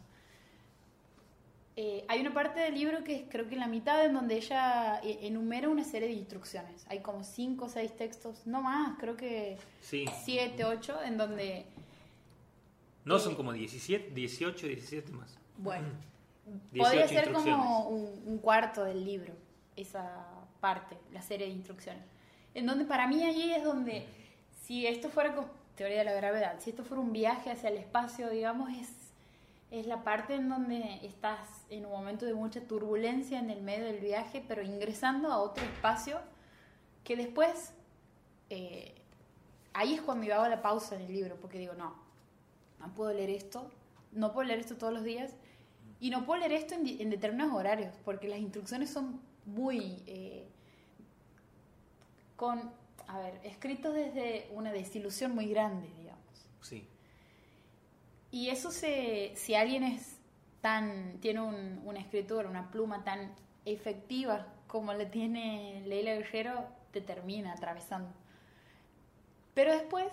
Eh, 1.75 2.05
hay 2.08 2.22
una 2.22 2.32
parte 2.36 2.60
del 2.60 2.75
libro 2.75 3.03
que 3.03 3.15
es 3.15 3.24
creo 3.29 3.48
que 3.48 3.55
en 3.55 3.60
la 3.62 3.67
mitad 3.67 4.05
en 4.05 4.13
donde 4.13 4.36
ella 4.36 5.00
eh, 5.01 5.20
enumera 5.24 5.70
una 5.70 5.84
serie 5.84 6.08
de 6.08 6.13
instrucciones. 6.13 6.86
Hay 6.88 7.00
como 7.00 7.24
cinco 7.24 7.65
o 7.65 7.70
seis 7.70 7.96
textos, 7.96 8.46
no 8.46 8.62
más, 8.62 8.96
creo 9.00 9.15
que 9.17 9.58
Sí, 9.82 10.05
siete, 10.24 10.65
ocho, 10.65 11.01
en 11.01 11.17
donde, 11.17 11.65
no 13.05 13.19
son 13.19 13.36
como 13.36 13.51
17, 13.51 14.12
18, 14.13 14.67
17 14.67 15.12
más. 15.12 15.38
bueno, 15.57 15.88
18 16.72 16.83
podría 16.83 17.07
ser 17.07 17.33
como 17.33 17.88
un, 17.89 18.24
un 18.25 18.38
cuarto 18.39 18.83
del 18.83 19.03
libro, 19.03 19.33
esa 19.75 20.25
parte, 20.60 20.98
la 21.12 21.22
serie 21.22 21.48
de 21.48 21.53
instrucciones. 21.53 22.03
En 22.53 22.65
donde 22.65 22.86
para 22.86 23.07
mí 23.07 23.24
allí 23.24 23.51
es 23.51 23.63
donde, 23.63 24.05
si 24.62 24.86
esto 24.88 25.10
fuera 25.10 25.36
con 25.36 25.48
teoría 25.75 26.00
de 26.00 26.05
la 26.05 26.13
gravedad, 26.13 26.60
si 26.60 26.69
esto 26.69 26.83
fuera 26.83 27.01
un 27.01 27.12
viaje 27.12 27.51
hacia 27.51 27.69
el 27.69 27.77
espacio, 27.77 28.29
digamos, 28.29 28.69
es, 28.72 28.89
es 29.72 29.88
la 29.88 30.03
parte 30.03 30.36
en 30.36 30.50
donde 30.50 31.00
estás 31.03 31.65
en 31.69 31.86
un 31.86 31.91
momento 31.91 32.25
de 32.25 32.33
mucha 32.33 32.62
turbulencia 32.62 33.39
en 33.39 33.50
el 33.50 33.62
medio 33.62 33.86
del 33.86 34.00
viaje, 34.00 34.43
pero 34.48 34.62
ingresando 34.62 35.31
a 35.31 35.39
otro 35.39 35.63
espacio 35.63 36.19
que 37.03 37.15
después, 37.15 37.74
eh, 38.50 38.93
ahí 39.74 39.95
es 39.95 40.01
cuando 40.01 40.25
yo 40.25 40.36
hago 40.36 40.48
la 40.48 40.62
pausa 40.62 40.95
en 40.95 41.01
el 41.01 41.13
libro, 41.13 41.36
porque 41.41 41.57
digo, 41.57 41.74
no, 41.74 42.02
no 42.86 42.94
puedo 42.94 43.13
leer 43.13 43.30
esto, 43.30 43.70
no 44.12 44.32
puedo 44.34 44.48
leer 44.48 44.60
esto 44.60 44.75
todos 44.78 44.94
los 44.94 45.04
días, 45.04 45.36
y 46.00 46.10
no 46.10 46.25
puedo 46.25 46.40
leer 46.40 46.54
esto 46.54 46.75
en, 46.75 46.86
en 46.88 47.10
determinados 47.10 47.54
horarios, 47.54 47.94
porque 48.06 48.28
las 48.28 48.40
instrucciones 48.40 48.90
son 48.92 49.22
muy... 49.46 50.04
eh, 50.06 50.48
con, 52.36 52.72
a 53.08 53.20
ver, 53.20 53.40
escritos 53.44 53.94
desde 53.94 54.50
una 54.54 54.72
desilusión 54.72 55.34
muy 55.34 55.48
grande, 55.48 55.88
digamos. 55.98 56.22
Sí, 56.62 56.88
Y 58.32 58.50
eso 58.50 58.72
se, 58.72 59.34
si 59.36 59.54
alguien 59.56 59.84
es 59.84 60.18
tan, 60.62 61.20
tiene 61.20 61.42
un- 61.42 61.82
una 61.86 62.00
escritura, 62.00 62.50
una 62.50 62.72
pluma 62.72 63.04
tan 63.04 63.32
efectiva 63.66 64.48
como 64.68 64.92
la 64.94 65.10
tiene 65.12 65.84
Leila 65.86 66.16
Guerrero, 66.16 66.66
te 66.92 67.00
termina 67.02 67.54
atravesando. 67.54 68.10
Pero 69.54 69.72
después, 69.72 70.12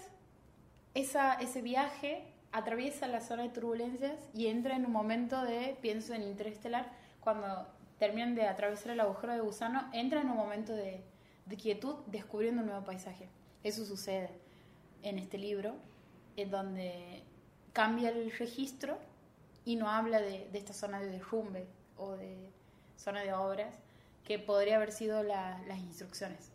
esa, 0.94 1.34
ese 1.34 1.62
viaje 1.62 2.24
atraviesa 2.52 3.06
la 3.06 3.20
zona 3.20 3.44
de 3.44 3.50
turbulencias 3.50 4.18
y 4.34 4.46
entra 4.48 4.76
en 4.76 4.86
un 4.86 4.92
momento 4.92 5.42
de, 5.42 5.76
pienso 5.80 6.14
en 6.14 6.22
Interestelar, 6.22 6.90
cuando 7.20 7.66
terminan 7.98 8.34
de 8.34 8.46
atravesar 8.46 8.92
el 8.92 9.00
agujero 9.00 9.34
de 9.34 9.40
gusano, 9.40 9.88
entra 9.92 10.20
en 10.20 10.30
un 10.30 10.36
momento 10.36 10.72
de, 10.74 11.02
quietud 11.60 11.96
descubriendo 12.06 12.62
un 12.62 12.68
nuevo 12.68 12.84
paisaje. 12.86 13.28
Eso 13.64 13.84
sucede 13.84 14.30
en 15.02 15.18
este 15.18 15.36
libro, 15.36 15.74
en 16.36 16.50
donde 16.50 17.24
cambia 17.72 18.10
el 18.10 18.30
registro 18.30 18.98
y 19.64 19.74
no 19.74 19.90
habla 19.90 20.20
de, 20.20 20.48
esta 20.52 20.72
zona 20.72 21.00
de 21.00 21.10
derrumbe 21.10 21.66
o 21.96 22.12
de 22.12 22.50
zona 22.96 23.22
de 23.22 23.32
obras 23.32 23.74
que 24.24 24.38
podría 24.38 24.76
haber 24.76 24.92
sido 24.92 25.24
la- 25.24 25.60
las 25.66 25.78
instrucciones. 25.78 26.52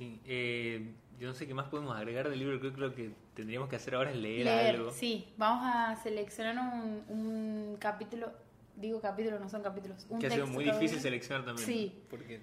Sí. 0.00 0.20
Eh, 0.24 0.94
yo 1.18 1.28
no 1.28 1.34
sé 1.34 1.46
qué 1.46 1.52
más 1.52 1.68
podemos 1.68 1.94
agregar 1.94 2.30
del 2.30 2.38
libro, 2.38 2.58
creo 2.58 2.72
que 2.72 2.80
lo 2.80 2.94
que 2.94 3.12
tendríamos 3.34 3.68
que 3.68 3.76
hacer 3.76 3.94
ahora 3.94 4.10
es 4.10 4.16
leer, 4.16 4.46
Leer, 4.46 4.76
algo. 4.76 4.90
sí, 4.90 5.28
vamos 5.36 5.62
a 5.66 5.94
seleccionar 6.02 6.56
un, 6.56 7.04
un 7.08 7.76
capítulo, 7.78 8.32
digo 8.76 9.00
capítulo, 9.02 9.38
no 9.38 9.48
son 9.50 9.62
capítulos, 9.62 10.06
un 10.08 10.18
que 10.18 10.28
ha 10.28 10.30
sido 10.30 10.46
muy 10.46 10.64
difícil 10.64 10.98
seleccionar 10.98 11.44
también. 11.44 11.66
Sí. 11.66 12.02
Porque 12.08 12.36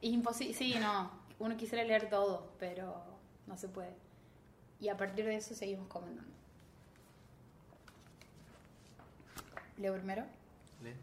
Es 0.00 0.10
imposible, 0.10 0.54
sí, 0.54 0.76
no, 0.80 1.10
uno 1.40 1.56
quisiera 1.56 1.82
leer 1.82 2.08
todo, 2.08 2.52
pero 2.60 3.02
no 3.48 3.56
se 3.56 3.68
puede. 3.68 3.92
Y 4.80 4.88
a 4.88 4.96
partir 4.96 5.24
de 5.24 5.34
eso 5.34 5.52
seguimos 5.54 5.88
comentando. 5.88 6.30
Leo 9.76 9.94
primero. 9.94 10.22
lee. 10.84 10.94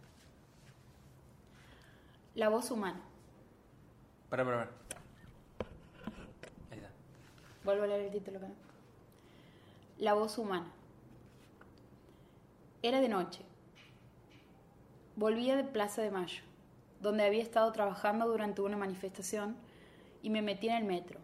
La 2.35 2.47
voz 2.47 2.71
humana. 2.71 3.01
Para, 4.29 4.45
para, 4.45 4.57
para. 4.59 4.80
Vuelvo 7.63 7.83
a 7.83 7.87
leer 7.87 8.01
el 8.01 8.11
título. 8.11 8.39
La 9.99 10.13
voz 10.15 10.37
humana. 10.39 10.71
Era 12.81 13.01
de 13.01 13.09
noche. 13.09 13.43
Volvía 15.15 15.55
de 15.55 15.63
Plaza 15.63 16.01
de 16.01 16.09
Mayo, 16.09 16.41
donde 17.01 17.23
había 17.23 17.43
estado 17.43 17.71
trabajando 17.71 18.27
durante 18.27 18.61
una 18.61 18.77
manifestación, 18.77 19.55
y 20.23 20.31
me 20.31 20.41
metí 20.41 20.69
en 20.69 20.75
el 20.75 20.85
metro. 20.85 21.19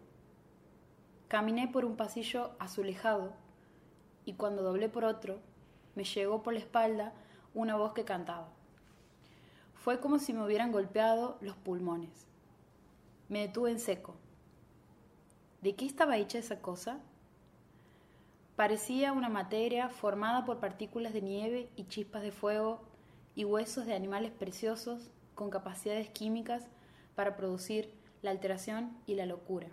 Caminé 1.26 1.66
por 1.66 1.84
un 1.84 1.96
pasillo 1.96 2.52
azulejado 2.58 3.32
y 4.24 4.34
cuando 4.34 4.62
doblé 4.62 4.88
por 4.88 5.04
otro, 5.04 5.40
me 5.94 6.04
llegó 6.04 6.42
por 6.42 6.52
la 6.52 6.60
espalda 6.60 7.12
una 7.54 7.76
voz 7.76 7.94
que 7.94 8.04
cantaba. 8.04 8.48
Fue 9.74 10.00
como 10.00 10.18
si 10.18 10.32
me 10.32 10.44
hubieran 10.44 10.70
golpeado 10.70 11.38
los 11.40 11.56
pulmones. 11.56 12.26
Me 13.28 13.40
detuve 13.40 13.70
en 13.70 13.80
seco. 13.80 14.14
¿De 15.60 15.74
qué 15.74 15.86
estaba 15.86 16.16
hecha 16.18 16.38
esa 16.38 16.60
cosa? 16.60 17.00
Parecía 18.54 19.12
una 19.12 19.28
materia 19.28 19.88
formada 19.88 20.44
por 20.44 20.60
partículas 20.60 21.12
de 21.12 21.20
nieve 21.20 21.68
y 21.74 21.84
chispas 21.84 22.22
de 22.22 22.30
fuego 22.30 22.80
y 23.34 23.44
huesos 23.44 23.84
de 23.86 23.94
animales 23.94 24.30
preciosos 24.30 25.10
con 25.34 25.50
capacidades 25.50 26.10
químicas 26.10 26.68
para 27.16 27.36
producir 27.36 27.92
la 28.22 28.30
alteración 28.30 28.96
y 29.06 29.16
la 29.16 29.26
locura. 29.26 29.68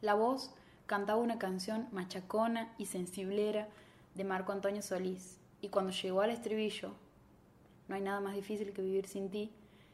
La 0.00 0.14
voz 0.14 0.52
cantaba 0.86 1.20
una 1.20 1.38
canción 1.38 1.88
machacona 1.92 2.74
y 2.78 2.86
sensiblera 2.86 3.68
de 4.14 4.24
Marco 4.24 4.52
Antonio 4.52 4.82
Solís, 4.82 5.38
y 5.60 5.68
cuando 5.68 5.92
llegó 5.92 6.20
al 6.20 6.30
estribillo, 6.30 6.94
no 7.88 7.94
hay 7.94 8.02
nada 8.02 8.20
más 8.20 8.34
difícil 8.34 8.72
que 8.72 8.82
vivir 8.82 9.06
sin 9.06 9.30
ti, 9.30 9.50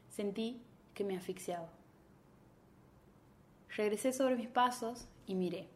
sentí 0.08 0.62
que 0.94 1.04
me 1.04 1.16
asfixiaba. 1.16 1.79
Regresé 3.76 4.12
sobre 4.12 4.36
mis 4.36 4.48
pasos 4.48 5.06
y 5.26 5.34
miré. 5.34 5.68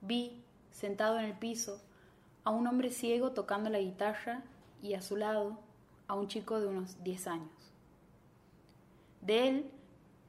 Vi, 0.00 0.42
sentado 0.70 1.18
en 1.18 1.24
el 1.24 1.38
piso, 1.38 1.80
a 2.44 2.50
un 2.50 2.66
hombre 2.66 2.90
ciego 2.90 3.32
tocando 3.32 3.70
la 3.70 3.80
guitarra 3.80 4.42
y 4.82 4.94
a 4.94 5.02
su 5.02 5.16
lado 5.16 5.58
a 6.06 6.14
un 6.14 6.28
chico 6.28 6.60
de 6.60 6.66
unos 6.66 7.02
10 7.02 7.26
años. 7.26 7.72
De 9.20 9.48
él 9.48 9.70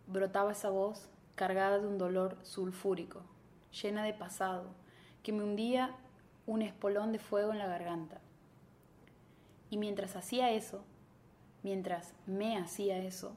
brotaba 0.07 0.53
esa 0.53 0.69
voz 0.69 1.09
cargada 1.35 1.79
de 1.79 1.87
un 1.87 1.97
dolor 1.97 2.37
sulfúrico, 2.43 3.21
llena 3.81 4.03
de 4.03 4.13
pasado, 4.13 4.69
que 5.21 5.33
me 5.33 5.43
hundía 5.43 5.95
un 6.47 6.61
espolón 6.61 7.11
de 7.11 7.19
fuego 7.19 7.51
en 7.51 7.59
la 7.59 7.67
garganta. 7.67 8.21
Y 9.69 9.77
mientras 9.77 10.15
hacía 10.15 10.51
eso, 10.51 10.85
mientras 11.63 12.13
me 12.25 12.57
hacía 12.57 12.97
eso, 12.99 13.35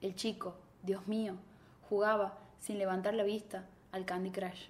el 0.00 0.14
chico, 0.14 0.56
Dios 0.82 1.06
mío, 1.06 1.36
jugaba 1.88 2.38
sin 2.60 2.78
levantar 2.78 3.14
la 3.14 3.22
vista 3.22 3.66
al 3.92 4.04
Candy 4.04 4.30
Crush. 4.30 4.68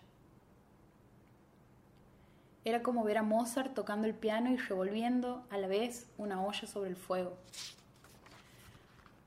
Era 2.64 2.82
como 2.82 3.02
ver 3.02 3.18
a 3.18 3.22
Mozart 3.22 3.74
tocando 3.74 4.06
el 4.06 4.14
piano 4.14 4.50
y 4.50 4.56
revolviendo 4.56 5.44
a 5.50 5.58
la 5.58 5.66
vez 5.66 6.06
una 6.16 6.44
olla 6.44 6.66
sobre 6.66 6.90
el 6.90 6.96
fuego. 6.96 7.36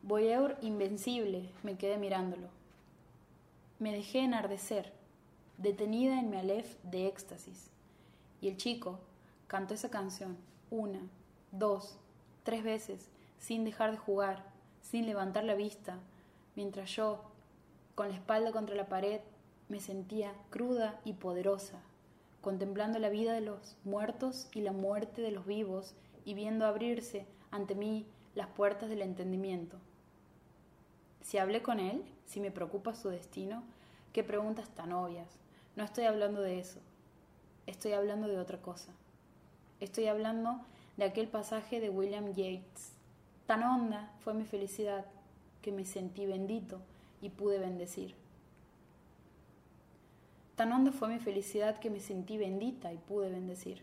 Voyeur 0.04 0.58
invencible, 0.62 1.50
me 1.64 1.78
quedé 1.78 1.98
mirándolo. 1.98 2.48
Me 3.80 3.92
dejé 3.92 4.20
enardecer, 4.20 4.94
detenida 5.58 6.20
en 6.20 6.30
mi 6.30 6.38
alef 6.38 6.78
de 6.84 7.08
éxtasis. 7.08 7.70
Y 8.40 8.48
el 8.48 8.58
chico 8.58 9.00
cantó 9.48 9.74
esa 9.74 9.90
canción 9.90 10.38
una, 10.70 11.02
dos, 11.52 11.98
tres 12.44 12.64
veces, 12.64 13.10
sin 13.40 13.66
dejar 13.66 13.92
de 13.92 13.98
jugar, 13.98 14.44
sin 14.82 15.06
levantar 15.06 15.44
la 15.44 15.56
vista, 15.56 15.98
mientras 16.56 16.90
yo, 16.96 17.22
con 17.96 18.10
la 18.10 18.16
espalda 18.16 18.52
contra 18.52 18.76
la 18.76 18.90
pared, 18.90 19.22
me 19.70 19.80
sentía 19.80 20.34
cruda 20.50 21.00
y 21.06 21.14
poderosa, 21.14 21.82
contemplando 22.42 23.00
la 23.00 23.10
vida 23.10 23.34
de 23.34 23.42
los 23.42 23.78
muertos 23.86 24.50
y 24.54 24.62
la 24.62 24.74
muerte 24.74 25.22
de 25.22 25.32
los 25.32 25.46
vivos 25.46 25.96
y 26.26 26.34
viendo 26.34 26.66
abrirse 26.66 27.26
ante 27.52 27.74
mí 27.74 28.06
las 28.36 28.48
puertas 28.48 28.90
del 28.90 29.02
entendimiento. 29.02 29.78
Si 31.22 31.38
hablé 31.38 31.64
con 31.64 31.80
él, 31.80 32.04
si 32.26 32.42
me 32.42 32.52
preocupa 32.52 32.94
su 32.94 33.10
destino, 33.10 33.64
qué 34.12 34.24
preguntas 34.24 34.70
tan 34.70 34.92
obvias. 34.92 35.30
No 35.76 35.84
estoy 35.84 36.04
hablando 36.04 36.42
de 36.42 36.60
eso. 36.60 36.80
Estoy 37.66 37.94
hablando 37.94 38.28
de 38.28 38.38
otra 38.38 38.62
cosa. 38.62 38.92
Estoy 39.80 40.08
hablando 40.08 40.60
de 40.98 41.06
aquel 41.06 41.28
pasaje 41.28 41.80
de 41.80 41.90
William 41.90 42.28
Yates. 42.34 42.92
Tan 43.48 43.64
honda 43.64 44.12
fue 44.20 44.34
mi 44.34 44.44
felicidad 44.44 45.06
que 45.62 45.72
me 45.72 45.86
sentí 45.86 46.26
bendito 46.26 46.82
y 47.22 47.30
pude 47.30 47.60
bendecir. 47.60 48.16
Tan 50.56 50.72
honda 50.72 50.92
fue 50.92 51.10
mi 51.10 51.20
felicidad 51.20 51.80
que 51.80 51.90
me 51.90 52.00
sentí 52.00 52.38
bendita 52.38 52.94
y 52.94 52.98
pude 52.98 53.30
bendecir. 53.30 53.82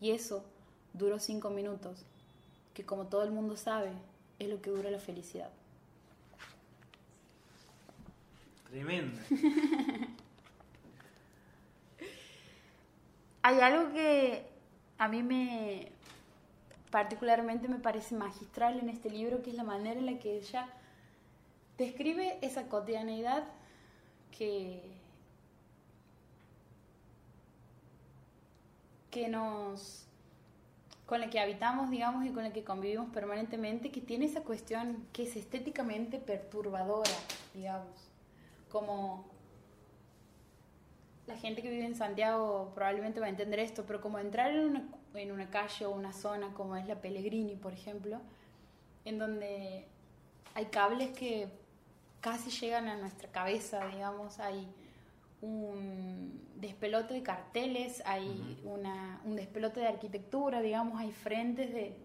Y 0.00 0.10
eso 0.10 0.44
duró 0.92 1.18
cinco 1.18 1.50
minutos, 1.50 2.04
que 2.74 2.84
como 2.84 3.06
todo 3.06 3.22
el 3.22 3.30
mundo 3.30 3.56
sabe, 3.56 3.92
es 4.38 4.48
lo 4.48 4.60
que 4.60 4.70
dura 4.70 4.90
la 4.90 4.98
felicidad. 4.98 5.50
Tremendo. 8.68 9.20
Hay 13.42 13.60
algo 13.60 13.92
que 13.92 14.46
a 14.98 15.08
mí 15.08 15.22
me 15.22 15.92
particularmente 16.90 17.68
me 17.68 17.78
parece 17.78 18.16
magistral 18.16 18.78
en 18.80 18.88
este 18.88 19.10
libro, 19.10 19.42
que 19.42 19.50
es 19.50 19.56
la 19.56 19.64
manera 19.64 19.98
en 19.98 20.06
la 20.06 20.18
que 20.18 20.36
ella 20.36 20.68
describe 21.80 22.38
esa 22.42 22.68
cotidianeidad 22.68 23.44
que, 24.36 24.82
que 29.10 29.28
nos 29.28 30.06
con 31.06 31.20
la 31.20 31.28
que 31.28 31.40
habitamos, 31.40 31.90
digamos, 31.90 32.24
y 32.24 32.30
con 32.30 32.44
la 32.44 32.52
que 32.52 32.62
convivimos 32.62 33.10
permanentemente, 33.10 33.90
que 33.90 34.00
tiene 34.00 34.26
esa 34.26 34.42
cuestión 34.42 35.08
que 35.12 35.24
es 35.24 35.34
estéticamente 35.34 36.18
perturbadora, 36.18 37.10
digamos. 37.52 38.10
Como 38.70 39.24
la 41.26 41.36
gente 41.36 41.62
que 41.62 41.70
vive 41.70 41.86
en 41.86 41.96
Santiago 41.96 42.70
probablemente 42.76 43.18
va 43.18 43.26
a 43.26 43.30
entender 43.30 43.58
esto, 43.58 43.84
pero 43.86 44.00
como 44.00 44.20
entrar 44.20 44.52
en 44.52 44.66
una, 44.66 44.84
en 45.14 45.32
una 45.32 45.50
calle 45.50 45.86
o 45.86 45.90
una 45.90 46.12
zona 46.12 46.52
como 46.54 46.76
es 46.76 46.86
la 46.86 47.00
Pellegrini, 47.00 47.56
por 47.56 47.72
ejemplo, 47.72 48.20
en 49.04 49.18
donde 49.18 49.86
hay 50.54 50.66
cables 50.66 51.10
que 51.10 51.48
casi 52.20 52.50
llegan 52.50 52.88
a 52.88 52.96
nuestra 52.96 53.30
cabeza, 53.30 53.86
digamos, 53.88 54.38
hay 54.38 54.68
un 55.42 56.48
despelote 56.56 57.14
de 57.14 57.22
carteles, 57.22 58.02
hay 58.04 58.60
una, 58.64 59.20
un 59.24 59.36
despelote 59.36 59.80
de 59.80 59.88
arquitectura, 59.88 60.60
digamos, 60.60 61.00
hay 61.00 61.12
frentes 61.12 61.72
de, 61.72 61.96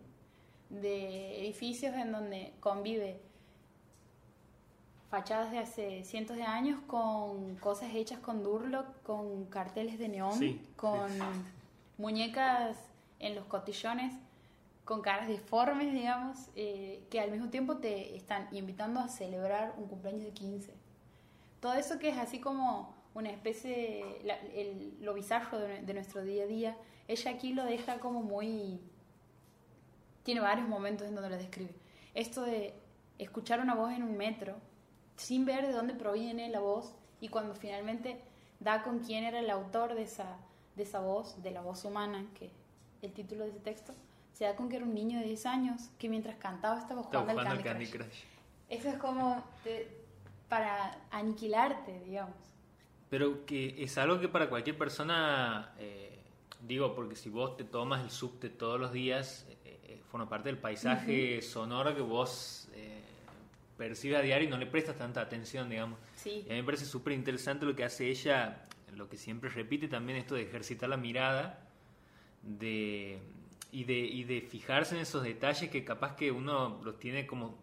de 0.69 1.39
edificios 1.41 1.93
en 1.95 2.11
donde 2.11 2.53
convive 2.59 3.19
fachadas 5.09 5.51
de 5.51 5.59
hace 5.59 6.03
cientos 6.03 6.35
de 6.37 6.43
años 6.43 6.79
con 6.87 7.55
cosas 7.57 7.93
hechas 7.93 8.19
con 8.19 8.43
Durlock, 8.43 9.01
con 9.03 9.45
carteles 9.45 9.99
de 9.99 10.09
neón, 10.09 10.59
con 10.75 11.09
muñecas 11.97 12.77
en 13.19 13.35
los 13.35 13.45
cotillones, 13.45 14.13
con 14.85 15.01
caras 15.01 15.27
deformes, 15.27 15.91
digamos, 15.91 16.49
eh, 16.55 17.03
que 17.09 17.19
al 17.19 17.31
mismo 17.31 17.49
tiempo 17.49 17.77
te 17.77 18.15
están 18.15 18.47
invitando 18.51 18.99
a 18.99 19.07
celebrar 19.07 19.73
un 19.77 19.87
cumpleaños 19.87 20.23
de 20.23 20.31
15. 20.31 20.73
Todo 21.59 21.73
eso 21.73 21.97
que 21.97 22.09
es 22.09 22.17
así 22.17 22.39
como 22.39 22.95
una 23.15 23.31
especie, 23.31 24.03
el, 24.53 24.97
lo 25.01 25.15
bizarro 25.15 25.57
de, 25.57 25.81
de 25.81 25.93
nuestro 25.95 26.23
día 26.23 26.43
a 26.43 26.47
día, 26.47 26.77
ella 27.07 27.31
aquí 27.31 27.53
lo 27.53 27.65
deja 27.65 27.99
como 27.99 28.21
muy... 28.21 28.79
Tiene 30.23 30.41
varios 30.41 30.67
momentos 30.67 31.07
en 31.07 31.15
donde 31.15 31.31
lo 31.31 31.37
describe. 31.37 31.73
Esto 32.13 32.43
de 32.43 32.73
escuchar 33.17 33.59
una 33.59 33.73
voz 33.73 33.91
en 33.91 34.03
un 34.03 34.17
metro, 34.17 34.55
sin 35.15 35.45
ver 35.45 35.65
de 35.65 35.73
dónde 35.73 35.93
proviene 35.95 36.49
la 36.49 36.59
voz 36.59 36.93
y 37.19 37.29
cuando 37.29 37.55
finalmente 37.55 38.21
da 38.59 38.83
con 38.83 38.99
quién 38.99 39.23
era 39.23 39.39
el 39.39 39.49
autor 39.49 39.95
de 39.95 40.03
esa, 40.03 40.37
de 40.75 40.83
esa 40.83 40.99
voz, 40.99 41.41
de 41.41 41.51
la 41.51 41.61
voz 41.61 41.85
humana, 41.85 42.27
que 42.37 42.51
el 43.01 43.13
título 43.13 43.45
de 43.45 43.51
ese 43.51 43.59
texto, 43.59 43.93
se 44.35 44.43
da 44.43 44.55
con 44.55 44.67
que 44.67 44.75
era 44.75 44.85
un 44.85 44.93
niño 44.93 45.17
de 45.19 45.25
10 45.27 45.45
años 45.45 45.89
que 45.97 46.09
mientras 46.09 46.35
cantaba 46.35 46.77
estaba 46.77 47.03
jugando, 47.03 47.39
al 47.39 47.63
Candy, 47.63 47.87
Crush. 47.87 48.23
Eso 48.69 48.89
es 48.89 48.97
como 48.97 49.41
para 50.49 50.99
aniquilarte, 51.09 52.01
digamos. 52.05 52.35
Pero 53.09 53.45
que 53.45 53.81
es 53.81 53.97
algo 53.97 54.19
que 54.19 54.27
para 54.27 54.49
cualquier 54.49 54.77
persona, 54.77 55.73
eh, 55.79 56.19
digo, 56.67 56.93
porque 56.93 57.15
si 57.15 57.29
vos 57.29 57.55
te 57.55 57.63
tomas 57.63 58.03
el 58.03 58.11
subte 58.11 58.49
todos 58.49 58.77
los 58.77 58.91
días, 58.91 59.47
eh, 59.63 59.79
eh, 59.85 60.01
forma 60.11 60.27
parte 60.27 60.49
del 60.49 60.57
paisaje 60.57 61.41
sonoro 61.41 61.95
que 61.95 62.01
vos 62.01 62.67
percibe 63.77 64.15
a 64.15 64.21
diario 64.21 64.47
y 64.47 64.49
no 64.49 64.57
le 64.57 64.65
prestas 64.65 64.97
tanta 64.97 65.21
atención, 65.21 65.69
digamos. 65.69 65.99
Sí. 66.15 66.43
Y 66.45 66.49
a 66.49 66.53
mí 66.53 66.59
me 66.59 66.63
parece 66.63 66.85
súper 66.85 67.13
interesante 67.13 67.65
lo 67.65 67.75
que 67.75 67.83
hace 67.83 68.09
ella, 68.09 68.67
lo 68.93 69.07
que 69.09 69.17
siempre 69.17 69.49
repite 69.49 69.87
también, 69.87 70.17
esto 70.17 70.35
de 70.35 70.43
ejercitar 70.43 70.87
la 70.87 70.95
mirada 70.95 71.67
de, 72.41 73.19
y, 73.71 73.83
de, 73.83 73.93
y 73.93 74.23
de 74.23 74.41
fijarse 74.41 74.95
en 74.95 75.01
esos 75.01 75.23
detalles 75.23 75.69
que 75.69 75.83
capaz 75.83 76.15
que 76.15 76.31
uno 76.31 76.81
los 76.83 76.99
tiene 76.99 77.27
como 77.27 77.57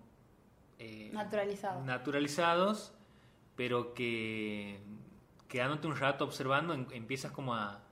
eh, 0.79 1.11
naturalizados. 1.13 1.85
naturalizados, 1.85 2.93
pero 3.57 3.95
que 3.95 4.81
quedándote 5.49 5.87
un 5.87 5.97
rato 5.97 6.25
observando 6.25 6.75
empiezas 6.75 7.33
como 7.33 7.55
a, 7.55 7.83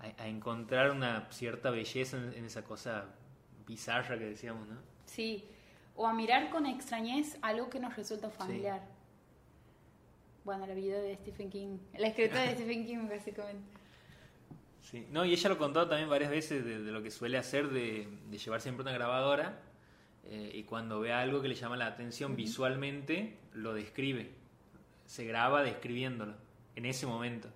a, 0.00 0.26
encontrar 0.26 0.90
una 0.90 1.30
cierta 1.30 1.70
belleza 1.70 2.16
en, 2.16 2.44
esa 2.44 2.64
cosa 2.64 3.06
bizarra 3.66 4.18
que 4.18 4.24
decíamos, 4.24 4.66
¿no? 4.68 4.76
Sí, 5.06 5.44
o 5.96 6.06
a 6.06 6.12
mirar 6.12 6.50
con 6.50 6.66
extrañez 6.66 7.38
algo 7.42 7.68
que 7.68 7.78
nos 7.78 7.96
resulta 7.96 8.30
familiar. 8.30 8.82
Bueno, 10.44 10.66
la 10.66 10.74
vida 10.74 11.00
de 11.00 11.16
Stephen 11.16 11.50
King, 11.50 11.78
la 11.96 12.08
escritura 12.08 12.42
de 12.42 12.54
Stephen 12.54 12.86
King 12.86 13.08
básicamente. 13.08 13.79
Sí, 14.90 15.06
no, 15.10 15.24
y 15.24 15.32
ella 15.32 15.48
lo 15.50 15.58
contó 15.58 15.86
también 15.86 16.08
varias 16.08 16.30
veces 16.30 16.64
de, 16.64 16.78
lo 16.78 17.02
que 17.02 17.10
suele 17.10 17.38
hacer 17.38 17.68
de, 17.68 18.08
de 18.28 18.38
llevar 18.38 18.60
siempre 18.60 18.82
una 18.82 18.92
grabadora 18.92 19.60
eh, 20.24 20.52
y 20.54 20.62
cuando 20.62 21.00
ve 21.00 21.12
algo 21.12 21.42
que 21.42 21.48
le 21.48 21.54
llama 21.54 21.76
la 21.76 21.86
atención 21.86 22.36
visualmente, 22.36 23.38
lo 23.52 23.74
describe. 23.74 24.30
Se 25.04 25.24
graba 25.24 25.62
describiéndolo 25.62 26.34
en 26.76 26.86
ese 26.86 27.06
momento. 27.06 27.48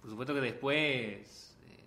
Por 0.00 0.10
supuesto 0.10 0.32
que 0.32 0.40
después 0.40 1.58
eh, 1.68 1.84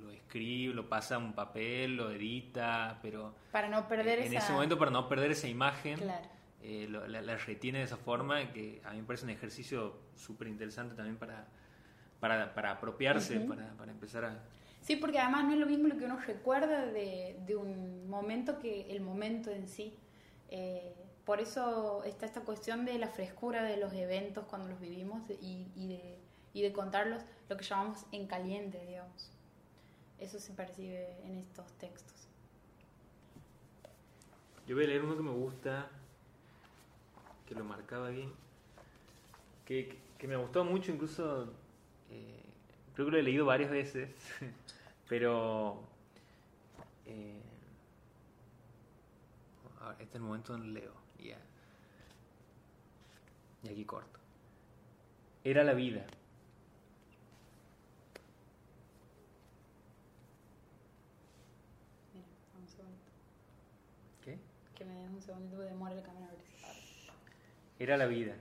lo 0.00 0.10
escribe, 0.10 0.74
lo 0.74 0.88
pasa 0.88 1.16
a 1.16 1.18
un 1.18 1.32
papel, 1.32 1.96
lo 1.96 2.10
edita, 2.10 3.00
pero... 3.02 3.34
Para 3.50 3.68
no 3.68 3.88
perder 3.88 4.20
en 4.20 4.34
ese 4.34 4.52
momento, 4.52 4.78
para 4.78 4.90
no 4.90 5.08
perder 5.08 5.32
esa 5.32 5.48
imagen, 5.48 5.98
claro. 5.98 6.28
Eh, 6.62 6.88
la, 6.88 7.36
retiene 7.36 7.78
de 7.78 7.84
esa 7.84 7.96
forma, 7.96 8.52
que 8.52 8.80
a 8.84 8.90
mí 8.90 9.00
me 9.00 9.04
parece 9.04 9.24
un 9.24 9.30
ejercicio 9.30 9.98
súper 10.14 10.48
interesante 10.48 10.94
también 10.94 11.16
para, 11.16 11.48
para, 12.20 12.54
para 12.54 12.72
apropiarse, 12.72 13.40
para, 13.40 13.72
para 13.74 13.92
empezar 13.92 14.24
a 14.24 14.42
Sí, 14.86 14.94
porque 14.94 15.18
además 15.18 15.46
no 15.46 15.54
es 15.54 15.58
lo 15.58 15.66
mismo 15.66 15.88
lo 15.88 15.98
que 15.98 16.04
uno 16.04 16.16
recuerda 16.16 16.86
de, 16.86 17.36
de 17.44 17.56
un 17.56 18.08
momento 18.08 18.60
que 18.60 18.88
el 18.94 19.00
momento 19.00 19.50
en 19.50 19.66
sí. 19.66 19.98
Eh, 20.48 20.94
por 21.24 21.40
eso 21.40 22.04
está 22.04 22.24
esta 22.24 22.42
cuestión 22.42 22.84
de 22.84 22.96
la 22.96 23.08
frescura 23.08 23.64
de 23.64 23.78
los 23.78 23.92
eventos 23.94 24.44
cuando 24.44 24.68
los 24.68 24.78
vivimos 24.78 25.28
y, 25.28 25.66
y, 25.74 25.88
de, 25.88 26.18
y 26.54 26.62
de 26.62 26.72
contarlos, 26.72 27.20
lo 27.48 27.56
que 27.56 27.64
llamamos 27.64 28.06
en 28.12 28.28
caliente, 28.28 28.80
digamos. 28.86 29.32
Eso 30.20 30.38
se 30.38 30.52
percibe 30.52 31.16
en 31.24 31.38
estos 31.38 31.66
textos. 31.78 32.28
Yo 34.68 34.76
voy 34.76 34.84
a 34.84 34.86
leer 34.86 35.02
uno 35.02 35.16
que 35.16 35.22
me 35.24 35.32
gusta, 35.32 35.88
que 37.44 37.56
lo 37.56 37.64
marcaba 37.64 38.10
bien, 38.10 38.32
que, 39.64 39.98
que 40.16 40.28
me 40.28 40.36
gustó 40.36 40.64
mucho, 40.64 40.92
incluso 40.92 41.52
eh, 42.10 42.44
creo 42.94 43.06
que 43.06 43.12
lo 43.12 43.18
he 43.18 43.22
leído 43.22 43.46
varias 43.46 43.70
veces. 43.70 44.10
Pero 45.08 45.80
eh, 47.06 47.40
este 49.92 50.04
es 50.04 50.14
el 50.14 50.22
momento 50.22 50.54
en 50.54 50.74
leo. 50.74 50.92
ya 51.18 51.38
Y 53.62 53.68
aquí 53.68 53.84
corto. 53.84 54.18
Era 55.44 55.62
la 55.62 55.74
vida. 55.74 56.04
Mira, 62.12 62.26
un 62.60 62.68
segundo. 62.68 62.98
¿Qué? 64.24 64.38
Que 64.74 64.84
me 64.84 64.94
des 64.94 65.10
un 65.10 65.22
segundito 65.22 65.58
de 65.60 65.68
demora 65.68 65.94
el 65.94 66.02
camino 66.02 66.26
Era 67.78 67.96
la 67.96 68.06
vida. 68.06 68.34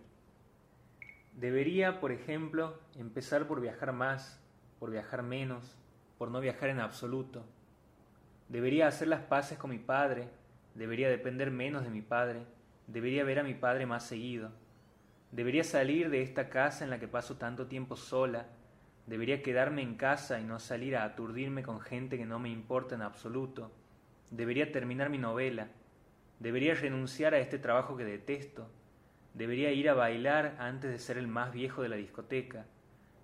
Debería, 1.36 2.00
por 2.00 2.14
ejemplo, 2.14 2.80
empezar 2.98 3.46
por 3.46 3.60
viajar 3.60 3.92
más, 3.92 4.42
por 4.80 4.90
viajar 4.90 5.22
menos, 5.22 5.76
por 6.18 6.32
no 6.32 6.40
viajar 6.40 6.70
en 6.70 6.80
absoluto. 6.80 7.46
Debería 8.48 8.88
hacer 8.88 9.10
las 9.10 9.20
paces 9.22 9.58
con 9.58 9.72
mi 9.72 9.78
padre, 9.78 10.30
debería 10.76 11.10
depender 11.10 11.52
menos 11.52 11.84
de 11.84 11.90
mi 11.90 12.02
padre, 12.02 12.46
debería 12.88 13.26
ver 13.26 13.40
a 13.40 13.44
mi 13.44 13.54
padre 13.54 13.86
más 13.86 14.06
seguido. 14.06 14.52
Debería 15.32 15.66
salir 15.66 16.10
de 16.10 16.22
esta 16.22 16.48
casa 16.48 16.86
en 16.86 16.90
la 16.90 17.00
que 17.00 17.10
paso 17.10 17.36
tanto 17.36 17.68
tiempo 17.68 17.98
sola, 17.98 18.46
debería 19.06 19.44
quedarme 19.44 19.82
en 19.82 19.96
casa 19.96 20.40
y 20.40 20.46
no 20.46 20.60
salir 20.60 20.96
a 20.96 21.04
aturdirme 21.04 21.64
con 21.64 21.82
gente 21.82 22.18
que 22.18 22.26
no 22.26 22.40
me 22.40 22.48
importa 22.48 22.96
en 22.96 23.02
absoluto. 23.02 23.72
Debería 24.32 24.72
terminar 24.72 25.10
mi 25.10 25.18
novela, 25.18 25.68
debería 26.40 26.76
renunciar 26.76 27.34
a 27.34 27.40
este 27.40 27.60
trabajo 27.60 27.98
que 27.98 28.06
detesto, 28.06 28.70
debería 29.36 29.72
ir 29.72 29.90
a 29.90 29.94
bailar 29.94 30.56
antes 30.58 30.90
de 30.90 30.98
ser 30.98 31.20
el 31.20 31.28
más 31.28 31.54
viejo 31.54 31.84
de 31.84 31.90
la 31.90 31.96
discoteca, 31.96 32.66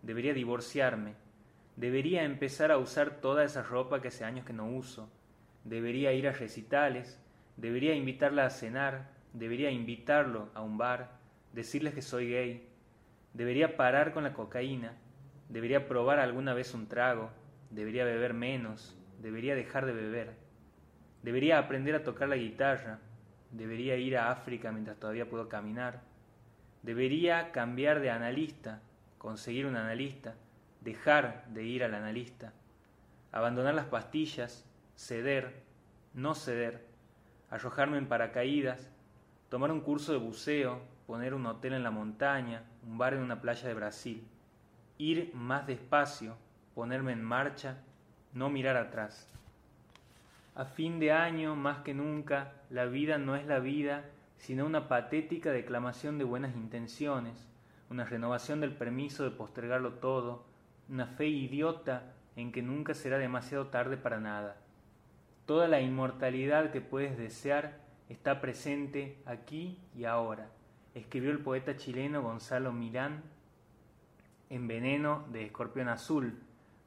debería 0.03 0.33
divorciarme, 0.33 1.15
Debería 1.75 2.23
empezar 2.23 2.71
a 2.71 2.77
usar 2.77 3.21
toda 3.21 3.43
esa 3.43 3.63
ropa 3.63 4.01
que 4.01 4.09
hace 4.09 4.25
años 4.25 4.45
que 4.45 4.53
no 4.53 4.67
uso. 4.67 5.09
Debería 5.63 6.13
ir 6.13 6.27
a 6.27 6.31
recitales. 6.31 7.19
Debería 7.57 7.95
invitarla 7.95 8.45
a 8.45 8.49
cenar. 8.49 9.09
Debería 9.33 9.71
invitarlo 9.71 10.49
a 10.53 10.61
un 10.61 10.77
bar. 10.77 11.11
Decirles 11.53 11.93
que 11.93 12.01
soy 12.01 12.29
gay. 12.29 12.69
Debería 13.33 13.77
parar 13.77 14.13
con 14.13 14.23
la 14.23 14.33
cocaína. 14.33 14.93
Debería 15.49 15.87
probar 15.87 16.19
alguna 16.19 16.53
vez 16.53 16.73
un 16.73 16.87
trago. 16.87 17.31
Debería 17.69 18.03
beber 18.03 18.33
menos. 18.33 18.97
Debería 19.21 19.55
dejar 19.55 19.85
de 19.85 19.93
beber. 19.93 20.33
Debería 21.23 21.57
aprender 21.57 21.95
a 21.95 22.03
tocar 22.03 22.27
la 22.27 22.35
guitarra. 22.35 22.99
Debería 23.51 23.97
ir 23.97 24.17
a 24.17 24.31
África 24.31 24.71
mientras 24.71 24.97
todavía 24.97 25.29
puedo 25.29 25.49
caminar. 25.49 26.01
Debería 26.83 27.51
cambiar 27.51 27.99
de 27.99 28.09
analista, 28.09 28.81
conseguir 29.17 29.65
un 29.65 29.75
analista 29.75 30.35
dejar 30.81 31.45
de 31.49 31.63
ir 31.63 31.83
al 31.83 31.93
analista, 31.93 32.53
abandonar 33.31 33.75
las 33.75 33.85
pastillas, 33.85 34.65
ceder, 34.95 35.63
no 36.13 36.33
ceder, 36.33 36.87
arrojarme 37.49 37.97
en 37.97 38.07
paracaídas, 38.07 38.89
tomar 39.49 39.71
un 39.71 39.81
curso 39.81 40.11
de 40.11 40.17
buceo, 40.17 40.81
poner 41.05 41.33
un 41.33 41.45
hotel 41.45 41.73
en 41.73 41.83
la 41.83 41.91
montaña, 41.91 42.63
un 42.83 42.97
bar 42.97 43.13
en 43.13 43.21
una 43.21 43.41
playa 43.41 43.67
de 43.67 43.73
Brasil, 43.73 44.27
ir 44.97 45.31
más 45.35 45.67
despacio, 45.67 46.35
ponerme 46.73 47.11
en 47.11 47.23
marcha, 47.23 47.77
no 48.33 48.49
mirar 48.49 48.77
atrás. 48.77 49.27
A 50.53 50.65
fin 50.65 50.99
de 50.99 51.11
año, 51.11 51.55
más 51.55 51.79
que 51.79 51.93
nunca, 51.93 52.53
la 52.69 52.85
vida 52.85 53.17
no 53.17 53.35
es 53.35 53.45
la 53.45 53.59
vida, 53.59 54.05
sino 54.37 54.65
una 54.65 54.89
patética 54.89 55.51
declamación 55.51 56.17
de 56.17 56.25
buenas 56.25 56.55
intenciones, 56.55 57.47
una 57.89 58.03
renovación 58.03 58.59
del 58.59 58.73
permiso 58.73 59.23
de 59.23 59.31
postergarlo 59.31 59.93
todo, 59.93 60.45
una 60.89 61.05
fe 61.05 61.27
idiota 61.27 62.13
en 62.35 62.51
que 62.51 62.61
nunca 62.61 62.93
será 62.93 63.17
demasiado 63.17 63.67
tarde 63.67 63.95
para 63.97 64.19
nada. 64.19 64.57
Toda 65.45 65.67
la 65.67 65.79
inmortalidad 65.79 66.71
que 66.71 66.81
puedes 66.81 67.17
desear 67.17 67.79
está 68.09 68.41
presente 68.41 69.17
aquí 69.25 69.79
y 69.95 70.03
ahora, 70.03 70.49
escribió 70.95 71.31
el 71.31 71.39
poeta 71.39 71.77
chileno 71.77 72.21
Gonzalo 72.21 72.73
Milán 72.73 73.23
en 74.49 74.67
Veneno 74.67 75.25
de 75.31 75.45
Escorpión 75.45 75.87
Azul, 75.87 76.37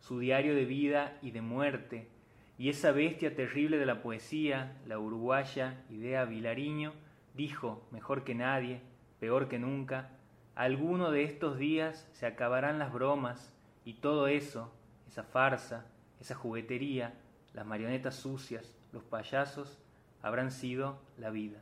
su 0.00 0.18
diario 0.18 0.54
de 0.54 0.66
vida 0.66 1.16
y 1.22 1.30
de 1.30 1.40
muerte, 1.40 2.08
y 2.58 2.68
esa 2.68 2.92
bestia 2.92 3.34
terrible 3.34 3.78
de 3.78 3.86
la 3.86 4.02
poesía, 4.02 4.76
la 4.86 4.98
uruguaya 4.98 5.82
Idea 5.90 6.24
Vilariño, 6.24 6.92
dijo, 7.34 7.86
mejor 7.90 8.24
que 8.24 8.34
nadie, 8.34 8.80
peor 9.18 9.48
que 9.48 9.58
nunca, 9.58 10.10
alguno 10.54 11.10
de 11.10 11.24
estos 11.24 11.58
días 11.58 12.08
se 12.12 12.26
acabarán 12.26 12.78
las 12.78 12.92
bromas, 12.92 13.52
y 13.84 13.94
todo 13.94 14.28
eso, 14.28 14.72
esa 15.08 15.24
farsa, 15.24 15.86
esa 16.20 16.34
juguetería, 16.34 17.14
las 17.52 17.66
marionetas 17.66 18.14
sucias, 18.14 18.76
los 18.92 19.02
payasos, 19.02 19.78
habrán 20.22 20.50
sido 20.50 20.98
la 21.18 21.30
vida. 21.30 21.60